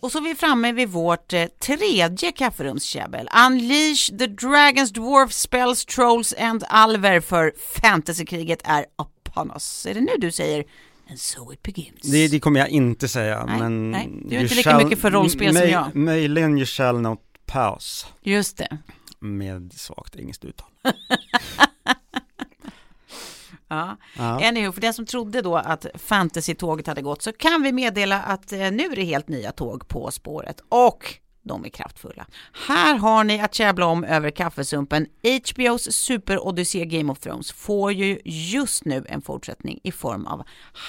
Och 0.00 0.12
så 0.12 0.18
är 0.18 0.22
vi 0.22 0.34
framme 0.34 0.72
vid 0.72 0.88
vårt 0.88 1.32
eh, 1.32 1.44
tredje 1.44 2.32
kafferumskäbbel. 2.32 3.28
Unleash 3.46 4.18
the 4.18 4.26
dragons, 4.26 4.90
dwarf 4.90 5.32
spells, 5.32 5.84
trolls 5.84 6.34
and 6.38 6.64
alver 6.68 7.20
för 7.20 7.52
fantasykriget 7.82 8.60
är 8.64 8.86
upon 8.98 9.50
us. 9.50 9.86
Är 9.86 9.94
det 9.94 10.00
nu 10.00 10.12
du 10.18 10.30
säger 10.32 10.64
And 11.10 11.18
so 11.20 11.52
it 11.52 11.62
begins? 11.62 12.02
Det, 12.02 12.28
det 12.28 12.40
kommer 12.40 12.60
jag 12.60 12.68
inte 12.68 13.08
säga, 13.08 13.44
Nej, 13.44 13.58
men... 13.58 13.90
nej, 13.90 14.08
du 14.24 14.36
är 14.36 14.40
inte 14.40 14.54
lika 14.54 14.78
mycket 14.78 14.98
för 14.98 15.10
rollspel 15.10 15.56
som 15.56 15.68
jag. 15.68 15.94
Möjligen 15.96 16.56
you 16.58 16.66
shall 16.66 17.00
not 17.00 17.20
pass, 17.46 18.06
Just 18.22 18.56
det. 18.56 18.78
med 19.18 19.72
svagt 19.72 20.16
engelskt 20.16 20.44
uttal. 20.44 20.68
Ja. 23.68 23.96
Ja. 24.16 24.48
Anywho, 24.48 24.72
för 24.72 24.80
den 24.80 24.94
som 24.94 25.06
trodde 25.06 25.42
då 25.42 25.56
att 25.56 25.86
fantasy-tåget 25.94 26.86
hade 26.86 27.02
gått 27.02 27.22
så 27.22 27.32
kan 27.32 27.62
vi 27.62 27.72
meddela 27.72 28.22
att 28.22 28.52
eh, 28.52 28.58
nu 28.58 28.84
är 28.84 28.96
det 28.96 29.04
helt 29.04 29.28
nya 29.28 29.52
tåg 29.52 29.88
på 29.88 30.10
spåret 30.10 30.60
och 30.68 31.14
de 31.42 31.64
är 31.64 31.68
kraftfulla. 31.68 32.26
Här 32.68 32.94
har 32.94 33.24
ni 33.24 33.40
att 33.40 33.54
käbbla 33.54 33.86
om 33.86 34.04
över 34.04 34.30
kaffesumpen. 34.30 35.06
HBOs 35.22 35.92
superodyssé 35.92 36.84
Game 36.84 37.12
of 37.12 37.18
Thrones 37.18 37.52
får 37.52 37.92
ju 37.92 38.20
just 38.24 38.84
nu 38.84 39.04
en 39.08 39.22
fortsättning 39.22 39.80
i 39.82 39.92
form 39.92 40.26
av 40.26 40.42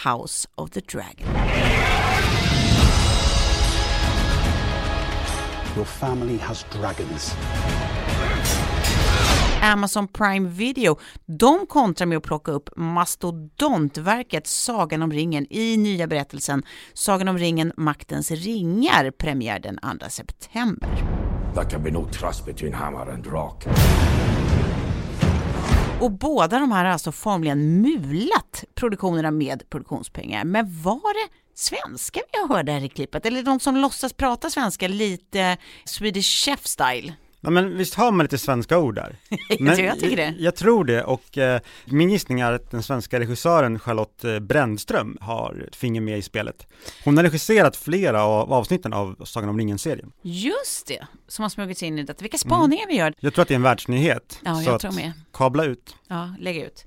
House 0.06 0.48
of 0.56 0.70
the 0.70 0.80
Dragon. 0.80 1.28
Your 5.76 5.86
family 5.86 6.38
has 6.38 6.66
dragons. 6.72 7.36
Amazon 9.62 10.08
Prime 10.08 10.50
Video, 10.50 11.00
de 11.26 11.66
kontrar 11.66 12.08
med 12.08 12.18
att 12.18 12.24
plocka 12.24 12.52
upp 12.52 12.70
mastodontverket 12.76 14.48
Sagan 14.48 15.02
om 15.02 15.12
ringen 15.12 15.48
i 15.50 15.78
nya 15.78 16.08
berättelsen 16.08 16.64
Sagan 16.94 17.28
om 17.28 17.38
ringen 17.38 17.74
Maktens 17.78 18.32
ringar, 18.32 19.12
premiär 19.12 19.60
den 19.60 19.80
2 20.00 20.10
september. 20.10 20.90
There 21.56 21.70
can 21.70 21.84
be 21.84 21.92
no 21.92 22.06
trust 22.06 22.46
between 22.46 22.74
hammer 22.74 23.12
and 23.12 23.28
rock. 23.28 23.66
Och 26.02 26.12
båda 26.12 26.60
de 26.60 26.72
här 26.72 26.86
har 26.86 26.92
alltså 26.92 27.12
formligen 27.12 27.82
mulat 27.82 28.64
produktionerna 28.76 29.32
med 29.32 29.70
produktionspengar. 29.70 30.44
Men 30.44 30.82
var 30.82 31.26
det 31.26 31.34
svenska 31.56 32.20
vi 32.34 32.54
hörde 32.56 32.72
här 32.72 32.84
i 32.84 32.90
klippet? 32.90 33.26
Eller 33.26 33.44
de 33.44 33.60
som 33.60 33.76
låtsas 33.76 34.14
prata 34.14 34.50
svenska 34.50 34.88
lite 34.88 35.58
Swedish 35.86 36.46
Chef 36.46 36.66
style? 36.68 37.14
Ja 37.42 37.50
men 37.50 37.78
visst 37.78 37.94
har 37.94 38.12
man 38.12 38.24
lite 38.24 38.38
svenska 38.38 38.80
ord 38.80 38.96
där? 38.96 39.16
Jag 39.50 39.80
jag 39.80 40.00
tycker 40.00 40.18
det. 40.18 40.36
Jag, 40.40 40.56
tror 40.56 40.86
det 40.86 41.04
och 41.04 41.38
eh, 41.38 41.62
min 41.86 42.10
gissning 42.10 42.40
är 42.40 42.52
att 42.52 42.72
den 42.72 42.84
svenska 42.84 43.20
regissören 43.20 43.80
Charlotte 43.80 44.24
eh, 44.24 44.40
Brändström 44.40 45.18
har 45.22 45.66
ett 45.68 45.76
finger 45.76 46.02
med 46.02 46.18
i 46.18 46.22
spelet. 46.22 46.68
Hon 47.04 47.18
har 47.18 47.24
regisserat 47.24 47.76
flera 47.76 48.24
av 48.24 48.54
avsnitten 48.54 48.94
av 48.94 49.26
Sagan 49.26 49.50
om 49.50 49.58
ringen-serien. 49.58 50.12
Just 50.22 50.88
det, 50.88 51.08
som 51.28 51.44
har 51.44 51.50
smugit 51.50 51.78
sig 51.78 51.88
in 51.88 52.00
i 52.00 52.04
detta. 52.04 52.22
Vilka 52.22 52.38
spaningar 52.38 52.88
vi 52.88 52.96
gör. 52.96 53.14
Jag 53.20 53.34
tror 53.34 53.42
att 53.42 53.48
det 53.48 53.54
är 53.54 53.56
en 53.56 53.62
världsnyhet. 53.62 54.40
Ja, 54.44 54.56
så 54.56 54.64
jag 54.64 54.76
att 54.76 54.82
tror 54.82 54.92
med. 54.92 55.12
kabla 55.34 55.64
ut. 55.66 55.96
Ja, 56.08 56.36
lägg 56.40 56.58
ut. 56.58 56.86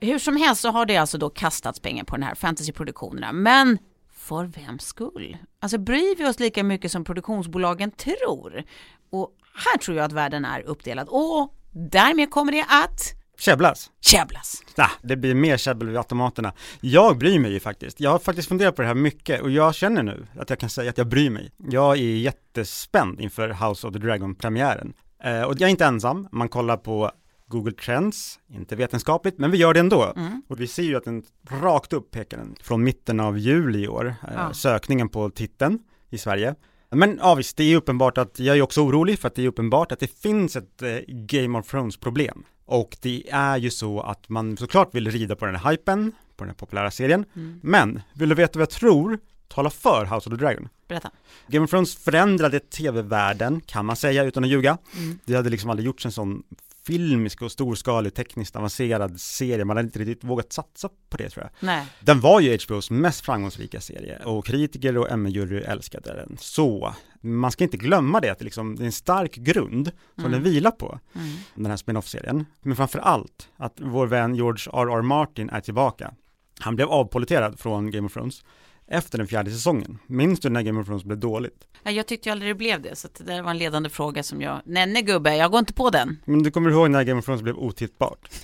Hur 0.00 0.18
som 0.18 0.36
helst 0.36 0.62
så 0.62 0.70
har 0.70 0.86
det 0.86 0.96
alltså 0.96 1.18
då 1.18 1.30
kastats 1.30 1.80
pengar 1.80 2.04
på 2.04 2.16
den 2.16 2.22
här 2.22 2.34
fantasyproduktionerna. 2.34 3.32
Men 3.32 3.78
för 4.12 4.44
vems 4.44 4.84
skull? 4.84 5.36
Alltså 5.60 5.78
bryr 5.78 6.16
vi 6.18 6.26
oss 6.26 6.40
lika 6.40 6.64
mycket 6.64 6.92
som 6.92 7.04
produktionsbolagen 7.04 7.90
tror? 7.90 8.62
Och 9.10 9.30
här 9.54 9.78
tror 9.78 9.96
jag 9.96 10.04
att 10.04 10.12
världen 10.12 10.44
är 10.44 10.60
uppdelad. 10.60 11.08
Och 11.10 11.54
därmed 11.72 12.30
kommer 12.30 12.52
det 12.52 12.64
att 12.68 13.00
Käbblas. 13.38 13.90
Käbblas. 14.00 14.62
Nah, 14.76 14.90
det 15.02 15.16
blir 15.16 15.34
mer 15.34 15.56
käbbel 15.56 15.88
vid 15.88 15.96
automaterna. 15.96 16.52
Jag 16.80 17.18
bryr 17.18 17.38
mig 17.38 17.52
ju 17.52 17.60
faktiskt. 17.60 18.00
Jag 18.00 18.10
har 18.10 18.18
faktiskt 18.18 18.48
funderat 18.48 18.76
på 18.76 18.82
det 18.82 18.88
här 18.88 18.94
mycket 18.94 19.40
och 19.42 19.50
jag 19.50 19.74
känner 19.74 20.02
nu 20.02 20.26
att 20.38 20.50
jag 20.50 20.58
kan 20.58 20.70
säga 20.70 20.90
att 20.90 20.98
jag 20.98 21.06
bryr 21.06 21.30
mig. 21.30 21.50
Jag 21.70 21.92
är 21.98 22.16
jättespänd 22.16 23.20
inför 23.20 23.68
House 23.68 23.86
of 23.86 23.92
the 23.92 23.98
Dragon-premiären. 23.98 24.92
Eh, 25.24 25.42
och 25.42 25.52
jag 25.58 25.62
är 25.62 25.68
inte 25.70 25.84
ensam. 25.84 26.28
Man 26.32 26.48
kollar 26.48 26.76
på 26.76 27.10
Google 27.46 27.72
Trends, 27.72 28.38
inte 28.48 28.76
vetenskapligt, 28.76 29.38
men 29.38 29.50
vi 29.50 29.58
gör 29.58 29.74
det 29.74 29.80
ändå. 29.80 30.12
Mm. 30.16 30.42
Och 30.48 30.60
vi 30.60 30.66
ser 30.66 30.82
ju 30.82 30.96
att 30.96 31.04
den 31.04 31.22
rakt 31.50 31.92
upp 31.92 32.10
pekar 32.10 32.38
den 32.38 32.54
från 32.62 32.84
mitten 32.84 33.20
av 33.20 33.38
juli 33.38 33.84
i 33.84 33.88
år, 33.88 34.06
eh, 34.06 34.34
Ja. 34.34 34.52
sökningen 34.52 35.08
på 35.08 35.30
titeln 35.30 35.78
i 36.10 36.18
Sverige. 36.18 36.54
Men 36.94 37.18
ja 37.22 37.34
visst, 37.34 37.56
det 37.56 37.64
är 37.64 37.76
uppenbart 37.76 38.18
att, 38.18 38.38
jag 38.38 38.56
är 38.56 38.62
också 38.62 38.80
orolig 38.80 39.18
för 39.18 39.28
att 39.28 39.34
det 39.34 39.42
är 39.44 39.48
uppenbart 39.48 39.92
att 39.92 40.00
det 40.00 40.20
finns 40.20 40.56
ett 40.56 40.82
eh, 40.82 40.98
Game 41.08 41.58
of 41.58 41.66
Thrones 41.66 41.96
problem. 41.96 42.44
Och 42.66 42.96
det 43.00 43.24
är 43.30 43.56
ju 43.56 43.70
så 43.70 44.00
att 44.00 44.28
man 44.28 44.56
såklart 44.56 44.94
vill 44.94 45.10
rida 45.10 45.36
på 45.36 45.46
den 45.46 45.56
här 45.56 45.70
hypen, 45.70 46.12
på 46.36 46.44
den 46.44 46.48
här 46.48 46.54
populära 46.54 46.90
serien. 46.90 47.24
Mm. 47.36 47.60
Men, 47.62 48.02
vill 48.14 48.28
du 48.28 48.34
veta 48.34 48.58
vad 48.58 48.62
jag 48.62 48.70
tror 48.70 49.18
talar 49.48 49.70
för 49.70 50.04
House 50.04 50.30
of 50.30 50.38
the 50.38 50.44
Dragon? 50.44 50.68
Berätta. 50.88 51.10
Game 51.46 51.64
of 51.64 51.70
Thrones 51.70 51.96
förändrade 51.96 52.60
tv-världen, 52.60 53.60
kan 53.60 53.86
man 53.86 53.96
säga 53.96 54.24
utan 54.24 54.44
att 54.44 54.50
ljuga. 54.50 54.78
Mm. 54.96 55.18
Det 55.24 55.34
hade 55.34 55.50
liksom 55.50 55.70
aldrig 55.70 55.86
gjorts 55.86 56.06
en 56.06 56.12
sån 56.12 56.42
filmisk 56.86 57.42
och 57.42 57.52
storskalig, 57.52 58.14
tekniskt 58.14 58.56
avancerad 58.56 59.20
serie. 59.20 59.64
Man 59.64 59.76
hade 59.76 59.86
inte 59.86 59.98
riktigt 59.98 60.24
vågat 60.24 60.52
satsa 60.52 60.88
på 61.08 61.16
det 61.16 61.30
tror 61.30 61.44
jag. 61.44 61.66
Nej. 61.66 61.86
Den 62.00 62.20
var 62.20 62.40
ju 62.40 62.56
HBOs 62.58 62.90
mest 62.90 63.20
framgångsrika 63.24 63.80
serie 63.80 64.18
och 64.24 64.46
kritiker 64.46 64.98
och 64.98 65.08
Emmy-jury 65.10 65.64
älskade 65.64 66.14
den. 66.14 66.36
Så 66.40 66.94
man 67.20 67.50
ska 67.50 67.64
inte 67.64 67.76
glömma 67.76 68.20
det, 68.20 68.30
att 68.30 68.38
det, 68.38 68.44
liksom, 68.44 68.76
det 68.76 68.82
är 68.82 68.86
en 68.86 68.92
stark 68.92 69.34
grund 69.34 69.90
som 70.14 70.24
Mm. 70.24 70.32
den 70.32 70.42
vilar 70.42 70.70
på, 70.70 70.98
Mm. 71.14 71.26
den 71.54 71.66
här 71.66 71.76
spin-off-serien. 71.76 72.46
Men 72.62 72.76
framför 72.76 72.98
allt 72.98 73.48
att 73.56 73.74
vår 73.80 74.06
vän 74.06 74.34
George 74.34 74.70
R.R. 74.72 75.02
Martin 75.02 75.50
är 75.50 75.60
tillbaka. 75.60 76.14
Han 76.60 76.76
blev 76.76 76.88
avpoliterad 76.88 77.58
från 77.60 77.90
Game 77.90 78.06
of 78.06 78.12
Thrones 78.12 78.44
efter 78.88 79.18
den 79.18 79.26
fjärde 79.26 79.50
säsongen. 79.50 79.98
Minns 80.06 80.40
du 80.40 80.48
när 80.50 80.62
Game 80.62 80.80
of 80.80 80.86
Thrones 80.86 81.04
blev 81.04 81.18
dåligt? 81.18 81.64
Ja, 81.82 81.90
jag 81.90 82.06
tyckte 82.06 82.28
ju 82.28 82.32
aldrig 82.32 82.50
det 82.50 82.54
blev 82.54 82.82
det, 82.82 82.96
så 82.96 83.08
det 83.18 83.24
där 83.24 83.42
var 83.42 83.50
en 83.50 83.58
ledande 83.58 83.88
fråga 83.88 84.22
som 84.22 84.42
jag, 84.42 84.60
nej 84.64 84.86
nej 84.86 85.02
gubbe, 85.02 85.36
jag 85.36 85.50
går 85.50 85.58
inte 85.58 85.72
på 85.74 85.90
den. 85.90 86.18
Men 86.24 86.42
du 86.42 86.50
kommer 86.50 86.70
ihåg 86.70 86.90
när 86.90 87.04
Game 87.04 87.18
of 87.18 87.24
Thrones 87.24 87.42
blev 87.42 87.56
otittbart? 87.58 88.28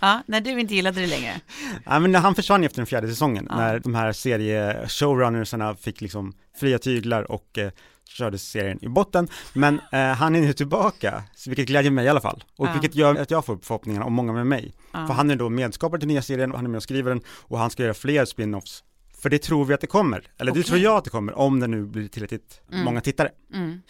Ja, 0.00 0.22
när 0.26 0.40
du 0.40 0.60
inte 0.60 0.74
gillade 0.74 1.00
det 1.00 1.06
längre. 1.06 1.40
Ja, 1.84 1.98
men 1.98 2.14
han 2.14 2.34
försvann 2.34 2.62
ju 2.62 2.66
efter 2.66 2.78
den 2.78 2.86
fjärde 2.86 3.08
säsongen, 3.08 3.46
Ja. 3.50 3.56
när 3.56 3.78
de 3.78 3.94
här 3.94 4.12
serie-showrunnersarna 4.12 5.74
fick 5.74 6.00
liksom 6.00 6.32
fria 6.56 6.78
tyglar 6.78 7.30
och 7.32 7.58
eh, 7.58 7.70
körde 8.12 8.38
serien 8.38 8.78
i 8.84 8.88
botten. 8.88 9.28
Men 9.52 9.80
eh, 9.92 10.00
han 10.00 10.34
är 10.36 10.40
nu 10.40 10.52
tillbaka, 10.52 11.22
vilket 11.46 11.66
glädjer 11.66 11.90
mig 11.92 12.04
i 12.04 12.08
alla 12.08 12.20
fall. 12.20 12.44
Och 12.56 12.66
Ja. 12.66 12.72
vilket 12.72 12.94
gör 12.94 13.14
att 13.14 13.30
jag 13.30 13.44
får 13.44 13.52
upp 13.52 13.64
förhoppningarna 13.64 14.04
om 14.04 14.12
många 14.12 14.32
med 14.32 14.46
mig. 14.46 14.72
Ja. 14.92 15.06
För 15.06 15.14
han 15.14 15.30
är 15.30 15.36
då 15.36 15.48
medskapare 15.48 16.00
till 16.00 16.08
nya 16.08 16.22
serien 16.22 16.50
och 16.52 16.58
han 16.58 16.66
är 16.66 16.70
med 16.70 16.76
och 16.76 16.82
skriver 16.82 17.10
den 17.10 17.20
och 17.28 17.58
han 17.58 17.70
ska 17.70 17.82
göra 17.82 17.94
fler 17.94 18.24
spin-offs. 18.24 18.82
För 19.22 19.30
det 19.30 19.38
tror 19.38 19.64
vi 19.64 19.74
att 19.74 19.80
det 19.80 19.86
kommer, 19.86 20.30
eller 20.38 20.52
det 20.52 20.60
Okej. 20.60 20.64
tror 20.68 20.78
jag 20.78 20.96
att 20.96 21.04
det 21.04 21.10
kommer, 21.10 21.32
om 21.38 21.60
det 21.60 21.66
nu 21.66 21.84
blir 21.86 22.08
tillräckligt 22.08 22.60
Mm. 22.72 22.84
många 22.84 23.00
tittare. 23.00 23.30
Mm. 23.54 23.82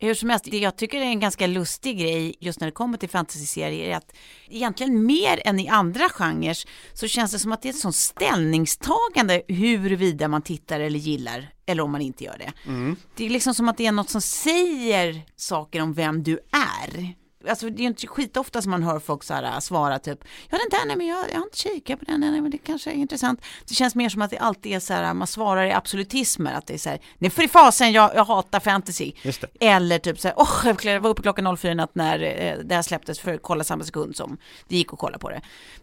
Hur 0.00 0.14
som 0.14 0.30
helst, 0.30 0.44
det 0.50 0.58
jag 0.58 0.76
tycker 0.76 0.98
är 0.98 1.02
en 1.04 1.20
ganska 1.20 1.46
lustig 1.46 1.98
grej 1.98 2.34
just 2.40 2.60
när 2.60 2.66
det 2.68 2.72
kommer 2.72 2.98
till 2.98 3.08
fantasy-serier 3.08 3.88
är 3.90 3.96
att 3.96 4.12
egentligen 4.48 5.06
mer 5.06 5.42
än 5.44 5.60
i 5.60 5.68
andra 5.68 6.08
genrer 6.08 6.56
så 6.92 7.08
känns 7.08 7.32
det 7.32 7.38
som 7.38 7.52
att 7.52 7.62
det 7.62 7.68
är 7.68 7.70
ett 7.70 7.78
sånt 7.78 7.94
ställningstagande 7.96 9.42
huruvida 9.48 10.28
man 10.28 10.42
tittar 10.42 10.80
eller 10.80 10.98
gillar 10.98 11.48
eller 11.66 11.82
om 11.82 11.92
man 11.92 12.00
inte 12.00 12.24
gör 12.24 12.38
det. 12.38 12.52
Mm. 12.70 12.96
Det 13.16 13.26
är 13.26 13.30
liksom 13.30 13.54
som 13.54 13.68
att 13.68 13.76
det 13.76 13.86
är 13.86 13.92
något 13.92 14.10
som 14.10 14.20
säger 14.20 15.22
saker 15.36 15.80
om 15.82 15.94
vem 15.94 16.22
du 16.22 16.38
är. 16.52 17.14
Alltså 17.48 17.70
det 17.70 17.80
är 17.80 17.82
ju 17.82 17.86
inte 17.86 18.06
skitofta 18.06 18.62
som 18.62 18.70
man 18.70 18.82
hör 18.82 18.98
folk 18.98 19.24
så 19.24 19.34
här 19.34 19.42
äh, 19.42 19.58
svara 19.58 19.98
typ 19.98 20.24
Ja 20.50 20.58
den 20.58 20.78
där, 20.78 20.86
nej 20.86 20.96
men 20.96 21.06
jag, 21.06 21.30
jag 21.30 21.38
har 21.38 21.44
inte 21.44 21.58
kikat 21.58 21.98
på 21.98 22.04
den, 22.04 22.20
nej 22.20 22.40
men 22.40 22.50
det 22.50 22.58
kanske 22.58 22.90
är 22.90 22.94
intressant. 22.94 23.42
Det 23.68 23.74
känns 23.74 23.94
mer 23.94 24.08
som 24.08 24.22
att 24.22 24.30
det 24.30 24.38
alltid 24.38 24.72
är 24.72 24.80
så 24.80 24.94
här, 24.94 25.14
man 25.14 25.26
svarar 25.26 25.64
i 25.64 25.72
absolutismer, 25.72 26.54
att 26.54 26.66
det 26.66 26.74
är 26.74 26.78
så 26.78 26.88
här, 26.90 27.00
nej 27.18 27.30
för 27.30 27.42
i 27.42 27.48
fasen 27.48 27.92
jag, 27.92 28.14
jag 28.14 28.24
hatar 28.24 28.60
fantasy. 28.60 29.12
Eller 29.60 29.98
typ 29.98 30.20
så 30.20 30.28
här, 30.28 30.34
åh 30.38 30.74
jag 30.82 31.00
var 31.00 31.10
uppe 31.10 31.22
klockan 31.22 31.56
04 31.56 31.72
i 31.72 31.74
natt 31.74 31.94
när 31.94 32.22
eh, 32.22 32.58
det 32.64 32.74
här 32.74 32.82
släpptes 32.82 33.20
för 33.20 33.34
att 33.34 33.42
kolla 33.42 33.64
samma 33.64 33.84
sekund 33.84 34.16
som 34.16 34.38
det 34.68 34.76
gick 34.76 34.92
att 34.92 34.98
kolla 34.98 35.18
på 35.18 35.30
det. 35.30 35.40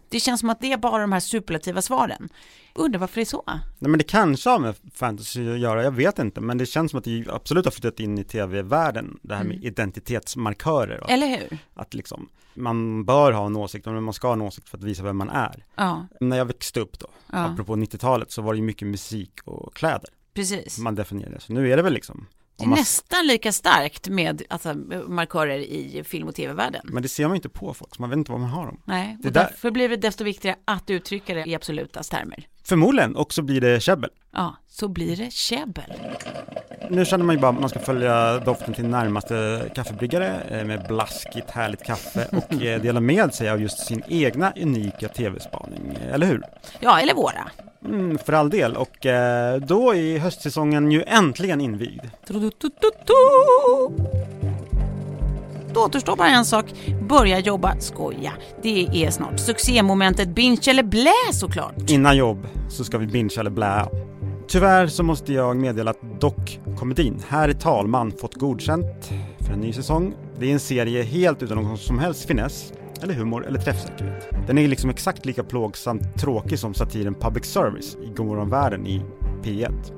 Det 0.08 0.20
känns 0.20 0.40
som 0.40 0.50
att 0.50 0.60
det 0.60 0.72
är 0.72 0.76
bara 0.76 1.00
de 1.00 1.12
här 1.12 1.20
superlativa 1.20 1.82
svaren. 1.82 2.28
Undrar 2.76 3.00
varför 3.00 3.14
det 3.14 3.22
är 3.22 3.24
så? 3.24 3.42
Nej 3.46 3.60
men 3.90 3.98
det 3.98 4.04
kanske 4.04 4.50
har 4.50 4.58
med 4.58 4.74
fantasy 4.94 5.52
att 5.52 5.58
göra, 5.58 5.82
jag 5.82 5.90
vet 5.90 6.18
inte, 6.18 6.40
men 6.40 6.58
det 6.58 6.66
känns 6.66 6.90
som 6.90 6.98
att 6.98 7.04
det 7.04 7.24
absolut 7.28 7.64
har 7.64 7.72
flyttat 7.72 8.00
in 8.00 8.18
i 8.18 8.24
tv-världen, 8.24 9.18
det 9.22 9.34
här 9.34 9.44
med 9.44 9.52
Mm. 9.56 9.66
identitetsmarkörer. 9.66 11.00
och 11.04 11.10
Eller 11.10 11.26
hur? 11.26 11.58
Att 11.74 11.94
liksom, 11.94 12.28
man 12.54 13.04
bör 13.04 13.32
ha 13.32 13.46
en 13.46 13.56
åsikt, 13.56 13.86
men 13.86 14.02
man 14.02 14.14
ska 14.14 14.26
ha 14.28 14.32
en 14.32 14.42
åsikt 14.42 14.68
för 14.68 14.78
att 14.78 14.84
visa 14.84 15.02
vem 15.02 15.16
man 15.16 15.30
är. 15.30 15.64
Ja, 15.76 16.06
När 16.20 16.36
jag 16.36 16.44
växte 16.44 16.80
upp 16.80 16.98
då, 16.98 17.06
Ja. 17.32 17.38
apropå 17.38 17.76
90-talet, 17.76 18.30
så 18.30 18.42
var 18.42 18.52
det 18.52 18.56
ju 18.58 18.64
mycket 18.64 18.88
musik 18.88 19.32
och 19.44 19.74
kläder 19.74 20.08
precis. 20.34 20.78
man 20.78 20.94
definierade. 20.94 21.40
Så 21.40 21.52
nu 21.52 21.72
är 21.72 21.76
det 21.76 21.82
väl 21.82 21.92
liksom, 21.92 22.26
Det 22.56 22.64
är 22.64 22.68
man, 22.68 22.78
nästan 22.78 23.26
lika 23.26 23.52
starkt 23.52 24.08
med 24.08 24.42
alltså, 24.50 24.74
markörer 25.08 25.58
i 25.58 26.04
film 26.04 26.28
och 26.28 26.34
tv-världen. 26.34 26.80
men 26.84 27.02
det 27.02 27.08
ser 27.08 27.24
man 27.24 27.32
ju 27.32 27.36
inte 27.36 27.48
på 27.48 27.74
folk, 27.74 27.94
så 27.94 28.02
man 28.02 28.10
vet 28.10 28.16
inte 28.16 28.32
vad 28.32 28.40
man 28.40 28.50
har 28.50 28.66
dem. 28.66 28.80
Nej, 28.84 29.16
Det 29.20 29.28
och 29.28 29.32
där- 29.34 29.40
därför 29.50 29.70
blir 29.70 29.88
det 29.88 29.96
desto 29.96 30.24
viktigare 30.24 30.56
att 30.64 30.90
uttrycka 30.90 31.34
det 31.34 31.44
i 31.46 31.54
absoluta 31.54 32.02
termer. 32.02 32.46
Förmodligen, 32.68 33.16
och 33.16 33.32
så 33.32 33.42
blir 33.42 33.60
det 33.60 33.80
käbbel. 33.80 34.10
Ja, 34.32 34.56
så 34.68 34.88
blir 34.88 35.16
det 35.16 35.32
käbbel. 35.32 35.92
Nu 36.90 37.04
känner 37.04 37.24
man 37.24 37.34
ju 37.34 37.40
bara 37.40 37.50
att 37.52 37.60
man 37.60 37.68
ska 37.68 37.78
följa 37.78 38.38
doften 38.38 38.74
till 38.74 38.84
närmaste 38.84 39.64
kaffebryggare 39.74 40.40
eh, 40.50 40.64
med 40.64 40.86
blaskigt 40.88 41.50
härligt 41.50 41.84
kaffe 41.84 42.28
och 42.32 42.62
eh, 42.62 42.82
dela 42.82 43.00
med 43.00 43.34
sig 43.34 43.50
av 43.50 43.60
just 43.60 43.86
sin 43.86 44.02
egna 44.08 44.52
unika 44.56 45.08
tv-spaning, 45.08 45.98
eller 46.12 46.26
hur? 46.26 46.42
Ja, 46.80 47.00
eller 47.00 47.14
våra. 47.14 47.50
Mm, 47.84 48.18
för 48.18 48.32
all 48.32 48.50
del, 48.50 48.76
och 48.76 49.06
eh, 49.06 49.60
då 49.60 49.94
är 49.94 50.18
höstsäsongen 50.18 50.90
ju 50.90 51.02
äntligen 51.02 51.60
invigd. 51.60 52.00
Då 55.76 55.82
återstår 55.82 56.16
bara 56.16 56.28
en 56.28 56.44
sak, 56.44 56.74
börja 57.08 57.38
jobba, 57.38 57.76
skoja. 57.78 58.32
Det 58.62 58.86
är 59.04 59.10
snart 59.10 59.40
succémomentet 59.40 60.28
binge 60.28 60.70
eller 60.70 60.82
blä 60.82 61.32
såklart. 61.32 61.90
Innan 61.90 62.16
jobb 62.16 62.46
så 62.68 62.84
ska 62.84 62.98
vi 62.98 63.06
binge 63.06 63.34
eller 63.38 63.50
blä. 63.50 63.88
Tyvärr 64.48 64.86
så 64.86 65.02
måste 65.02 65.32
jag 65.32 65.56
meddela 65.56 65.90
att 65.90 66.20
Dock-komedin 66.20 67.22
Här 67.28 67.48
är 67.48 67.52
talman 67.52 68.12
fått 68.20 68.34
godkänt 68.34 69.10
för 69.40 69.52
en 69.52 69.60
ny 69.60 69.72
säsong. 69.72 70.14
Det 70.38 70.46
är 70.46 70.52
en 70.52 70.60
serie 70.60 71.02
helt 71.02 71.42
utan 71.42 71.56
någon 71.56 71.78
som 71.78 71.98
helst 71.98 72.26
finess, 72.26 72.72
eller 73.02 73.14
humor 73.14 73.46
eller 73.46 73.58
träffsäkerhet. 73.58 74.28
Den 74.46 74.58
är 74.58 74.68
liksom 74.68 74.90
exakt 74.90 75.26
lika 75.26 75.44
plågsamt 75.44 76.18
tråkig 76.18 76.58
som 76.58 76.74
satiren 76.74 77.14
Public 77.14 77.44
Service 77.44 77.96
i 78.04 78.06
Godmorgon 78.16 78.50
Världen 78.50 78.86
i 78.86 79.02
P1. 79.42 79.92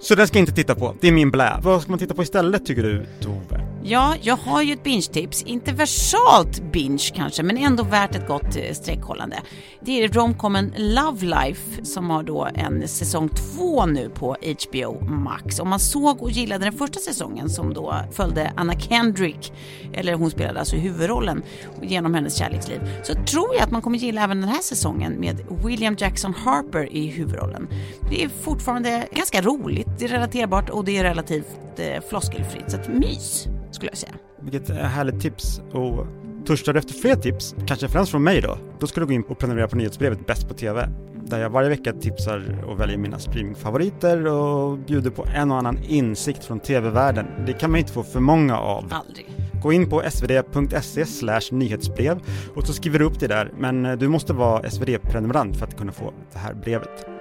Så 0.00 0.14
den 0.14 0.26
ska 0.26 0.38
jag 0.38 0.42
inte 0.42 0.54
titta 0.54 0.74
på, 0.74 0.94
det 1.00 1.08
är 1.08 1.12
min 1.12 1.30
blä. 1.30 1.60
Vad 1.62 1.82
ska 1.82 1.90
man 1.92 1.98
titta 1.98 2.14
på 2.14 2.22
istället 2.22 2.66
tycker 2.66 2.82
du, 2.82 3.06
Tove? 3.20 3.77
Ja, 3.90 4.14
jag 4.22 4.36
har 4.36 4.62
ju 4.62 4.72
ett 4.72 4.82
binge-tips. 4.82 5.42
Inte 5.42 5.72
versalt 5.72 6.72
binge 6.72 7.10
kanske, 7.14 7.42
men 7.42 7.56
ändå 7.56 7.82
värt 7.82 8.14
ett 8.14 8.28
gott 8.28 8.56
eh, 8.56 8.72
sträckhållande. 8.72 9.36
Det 9.80 10.04
är 10.04 10.08
romcomen 10.08 10.74
Love 10.76 11.26
Life 11.26 11.84
som 11.84 12.10
har 12.10 12.22
då 12.22 12.48
en 12.54 12.88
säsong 12.88 13.28
två 13.28 13.86
nu 13.86 14.10
på 14.10 14.36
HBO 14.68 15.04
Max. 15.04 15.60
Om 15.60 15.68
man 15.68 15.80
såg 15.80 16.22
och 16.22 16.30
gillade 16.30 16.64
den 16.64 16.72
första 16.72 17.00
säsongen 17.00 17.50
som 17.50 17.74
då 17.74 17.94
följde 18.12 18.52
Anna 18.56 18.80
Kendrick, 18.80 19.52
eller 19.92 20.14
hon 20.14 20.30
spelade 20.30 20.58
alltså 20.58 20.76
huvudrollen 20.76 21.42
genom 21.82 22.14
hennes 22.14 22.36
kärleksliv, 22.36 22.80
så 23.02 23.14
tror 23.14 23.54
jag 23.54 23.62
att 23.62 23.70
man 23.70 23.82
kommer 23.82 23.98
gilla 23.98 24.24
även 24.24 24.40
den 24.40 24.50
här 24.50 24.62
säsongen 24.62 25.12
med 25.12 25.40
William 25.64 25.96
Jackson 25.98 26.34
Harper 26.34 26.92
i 26.92 27.06
huvudrollen. 27.06 27.68
Det 28.10 28.24
är 28.24 28.28
fortfarande 28.28 29.08
ganska 29.12 29.42
roligt, 29.42 29.88
det 29.98 30.04
är 30.04 30.08
relaterbart 30.08 30.70
och 30.70 30.84
det 30.84 30.98
är 30.98 31.04
relativt 31.04 31.46
eh, 31.76 32.02
floskelfritt, 32.08 32.70
så 32.70 32.76
att 32.76 32.88
mys 32.88 33.48
skulle 33.78 33.90
jag 33.90 33.98
säga. 33.98 34.12
Vilket 34.40 34.68
härligt 34.68 35.20
tips 35.20 35.60
och 35.72 36.06
törstar 36.46 36.72
du 36.72 36.78
efter 36.78 36.94
fler 36.94 37.16
tips, 37.16 37.54
kanske 37.66 37.88
främst 37.88 38.10
från 38.10 38.22
mig 38.22 38.40
då, 38.40 38.58
då 38.80 38.86
ska 38.86 39.00
du 39.00 39.06
gå 39.06 39.12
in 39.12 39.22
och 39.22 39.38
prenumerera 39.38 39.68
på 39.68 39.76
nyhetsbrevet 39.76 40.26
Bäst 40.26 40.48
på 40.48 40.54
TV 40.54 40.88
där 41.26 41.38
jag 41.38 41.50
varje 41.50 41.68
vecka 41.68 41.92
tipsar 41.92 42.64
och 42.66 42.80
väljer 42.80 42.98
mina 42.98 43.18
streamingfavoriter 43.18 44.26
och 44.26 44.78
bjuder 44.78 45.10
på 45.10 45.26
en 45.34 45.50
och 45.50 45.58
annan 45.58 45.78
insikt 45.88 46.44
från 46.44 46.60
TV-världen. 46.60 47.26
Det 47.46 47.52
kan 47.52 47.70
man 47.70 47.80
inte 47.80 47.92
få 47.92 48.02
för 48.02 48.20
många 48.20 48.58
av. 48.58 48.84
Aldrig. 48.90 49.26
Gå 49.62 49.72
in 49.72 49.90
på 49.90 50.02
svd.se 50.10 51.04
nyhetsbrev 51.52 52.20
och 52.54 52.66
så 52.66 52.72
skriver 52.72 52.98
du 52.98 53.04
upp 53.04 53.20
det 53.20 53.26
där, 53.26 53.52
men 53.58 53.98
du 53.98 54.08
måste 54.08 54.32
vara 54.32 54.70
SvD-prenumerant 54.70 55.56
för 55.56 55.66
att 55.66 55.76
kunna 55.76 55.92
få 55.92 56.12
det 56.32 56.38
här 56.38 56.54
brevet. 56.54 57.17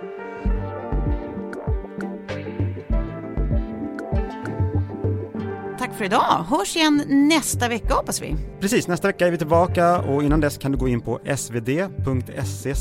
Tack 5.88 5.98
för 5.98 6.06
idag. 6.06 6.46
Hörs 6.50 6.76
igen 6.76 7.04
nästa 7.08 7.68
vecka 7.70 7.94
hoppas 7.94 8.22
vi. 8.22 8.36
Precis, 8.60 8.88
nästa 8.88 9.08
vecka 9.08 9.28
är 9.28 9.32
vi 9.32 9.38
tillbaka 9.38 10.00
och 10.00 10.24
innan 10.24 10.40
dess 10.40 10.58
kan 10.58 10.72
du 10.72 10.78
gå 10.78 10.88
in 10.88 11.02
på 11.02 11.20
svd.se 11.38 12.74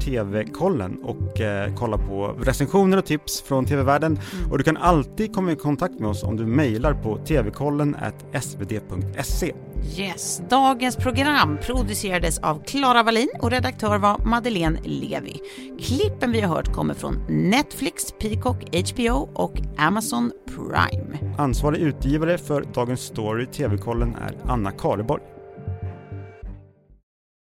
tvkollen 0.00 0.98
och 1.02 1.40
eh, 1.40 1.74
kolla 1.74 1.98
på 1.98 2.26
recensioner 2.42 2.98
och 2.98 3.06
tips 3.06 3.42
från 3.42 3.66
TV-världen. 3.66 4.18
Och 4.50 4.58
du 4.58 4.64
kan 4.64 4.76
alltid 4.76 5.34
komma 5.34 5.52
i 5.52 5.56
kontakt 5.56 6.00
med 6.00 6.08
oss 6.08 6.22
om 6.22 6.36
du 6.36 6.46
mejlar 6.46 6.94
på 6.94 7.18
tvkollen 7.18 7.96
svd.se. 8.40 9.52
Yes, 9.98 10.42
dagens 10.50 10.96
program 10.96 11.58
producerades 11.62 12.38
av 12.38 12.64
Klara 12.64 13.02
Wallin 13.02 13.28
och 13.40 13.50
redaktör 13.50 13.98
var 13.98 14.18
Madeleine 14.18 14.78
Levi. 14.84 15.40
Klippen 15.80 16.32
vi 16.32 16.40
har 16.40 16.56
hört 16.56 16.72
kommer 16.72 16.94
från 16.94 17.14
Netflix, 17.28 18.12
Peacock, 18.20 18.56
HBO 18.92 19.28
och 19.34 19.60
Amazon 19.78 20.32
Prime. 20.46 21.34
Ansvarig 21.38 21.80
utgivare 21.80 22.38
för 22.38 22.64
Dagens 22.74 23.00
Story 23.00 23.46
TV-kollen 23.46 24.14
är 24.14 24.50
Anna 24.50 24.70
Karleborg. 24.70 25.33